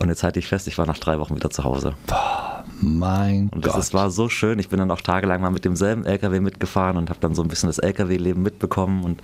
Und 0.00 0.08
jetzt 0.08 0.22
halte 0.22 0.38
ich 0.38 0.46
fest, 0.46 0.68
ich 0.68 0.78
war 0.78 0.86
nach 0.86 0.98
drei 0.98 1.18
Wochen 1.18 1.34
wieder 1.34 1.50
zu 1.50 1.64
Hause. 1.64 1.94
Boah. 2.06 2.64
Mein 2.80 3.48
und 3.50 3.64
das, 3.66 3.74
das 3.74 3.94
war 3.94 4.10
so 4.10 4.28
schön. 4.28 4.58
Ich 4.58 4.68
bin 4.68 4.78
dann 4.78 4.90
auch 4.90 5.00
tagelang 5.00 5.40
mal 5.40 5.50
mit 5.50 5.64
demselben 5.64 6.04
LKW 6.04 6.40
mitgefahren 6.40 6.96
und 6.96 7.10
habe 7.10 7.20
dann 7.20 7.34
so 7.34 7.42
ein 7.42 7.48
bisschen 7.48 7.68
das 7.68 7.78
LKW-Leben 7.78 8.42
mitbekommen. 8.42 9.04
Und 9.04 9.22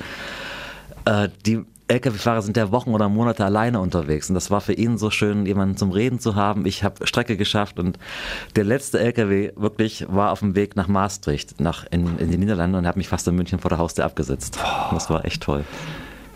äh, 1.04 1.28
die 1.46 1.64
LKW-Fahrer 1.88 2.42
sind 2.42 2.56
ja 2.56 2.70
Wochen 2.70 2.90
oder 2.90 3.08
Monate 3.08 3.44
alleine 3.44 3.80
unterwegs 3.80 4.28
und 4.28 4.34
das 4.34 4.50
war 4.50 4.60
für 4.60 4.74
ihn 4.74 4.98
so 4.98 5.10
schön, 5.10 5.46
jemanden 5.46 5.76
zum 5.78 5.90
Reden 5.90 6.20
zu 6.20 6.36
haben. 6.36 6.66
Ich 6.66 6.84
habe 6.84 7.06
Strecke 7.06 7.38
geschafft 7.38 7.78
und 7.78 7.98
der 8.56 8.64
letzte 8.64 9.00
LKW 9.00 9.52
wirklich 9.56 10.06
war 10.08 10.30
auf 10.32 10.40
dem 10.40 10.54
Weg 10.54 10.76
nach 10.76 10.86
Maastricht, 10.86 11.60
nach 11.60 11.86
in, 11.90 12.18
in 12.18 12.30
die 12.30 12.36
Niederlande 12.36 12.76
und 12.76 12.86
hat 12.86 12.98
mich 12.98 13.08
fast 13.08 13.26
in 13.26 13.36
München 13.36 13.58
vor 13.58 13.70
der 13.70 13.78
Haustür 13.78 14.04
abgesetzt. 14.04 14.58
Das 14.90 15.08
war 15.08 15.24
echt 15.24 15.42
toll. 15.42 15.64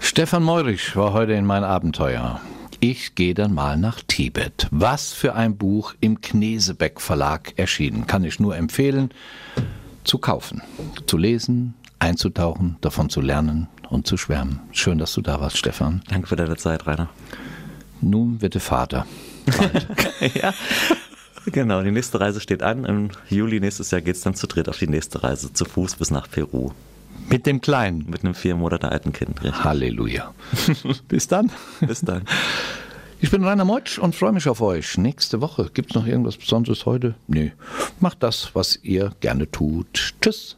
Stefan 0.05 0.43
Meurich 0.43 0.95
war 0.97 1.15
heute 1.15 1.33
in 1.33 1.47
mein 1.47 1.65
Abenteuer. 1.65 2.41
Ich 2.81 3.15
gehe 3.15 3.33
dann 3.33 3.55
mal 3.55 3.79
nach 3.79 4.03
Tibet. 4.03 4.67
Was 4.71 5.13
für 5.13 5.35
ein 5.35 5.57
Buch 5.57 5.95
im 6.01 6.21
Knesebeck 6.21 7.01
Verlag 7.01 7.55
erschienen. 7.57 8.07
Kann 8.07 8.25
ich 8.25 8.39
nur 8.39 8.57
empfehlen, 8.57 9.15
zu 10.05 10.19
kaufen, 10.19 10.61
zu 11.07 11.17
lesen, 11.17 11.75
einzutauchen, 11.99 12.77
davon 12.83 13.09
zu 13.09 13.21
lernen 13.23 13.69
und 13.89 14.07
zu 14.07 14.19
schwärmen. 14.19 14.61
Schön, 14.73 14.99
dass 14.99 15.15
du 15.15 15.23
da 15.23 15.41
warst, 15.41 15.57
Stefan. 15.57 16.03
Danke 16.11 16.27
für 16.27 16.37
deine 16.37 16.57
Zeit, 16.57 16.87
Rainer. 16.87 17.09
Nun 18.03 18.39
bitte 18.39 18.61
Vater. 18.61 19.07
ja. 20.35 20.53
Genau, 21.47 21.83
die 21.83 21.93
nächste 21.93 22.21
Reise 22.21 22.41
steht 22.41 22.63
an. 22.63 22.85
Im 22.85 23.11
Juli 23.31 23.61
nächstes 23.61 23.93
Jahr 23.93 24.01
geht 24.01 24.17
es 24.17 24.23
dann 24.23 24.35
zu 24.35 24.47
dritt 24.47 24.69
auf 24.69 24.79
die 24.79 24.89
nächste 24.89 25.23
Reise 25.23 25.53
zu 25.53 25.65
Fuß 25.65 25.95
bis 25.97 26.11
nach 26.11 26.29
Peru. 26.29 26.73
Mit 27.29 27.47
dem 27.47 27.61
Kleinen. 27.61 28.09
Mit 28.09 28.25
einem 28.25 28.35
vier 28.35 28.55
Monate 28.55 28.91
alten 28.91 29.13
Kind. 29.13 29.43
Richtig. 29.43 29.65
Halleluja. 29.65 30.35
Bis 31.09 31.29
dann. 31.29 31.51
Bis 31.81 32.01
dann. 32.01 32.23
Ich 33.21 33.31
bin 33.31 33.45
Rainer 33.45 33.65
Meutsch 33.65 33.99
und 33.99 34.17
freue 34.17 34.33
mich 34.33 34.49
auf 34.49 34.61
euch. 34.61 34.99
Nächste 34.99 35.41
Woche. 35.41 35.71
Gibt 35.73 35.91
es 35.91 35.95
noch 35.95 36.07
irgendwas 36.07 36.37
Besonderes 36.37 36.87
heute? 36.87 37.15
Nee. 37.29 37.53
Macht 38.01 38.23
das, 38.23 38.51
was 38.55 38.81
ihr 38.83 39.13
gerne 39.21 39.51
tut. 39.51 40.15
Tschüss. 40.21 40.57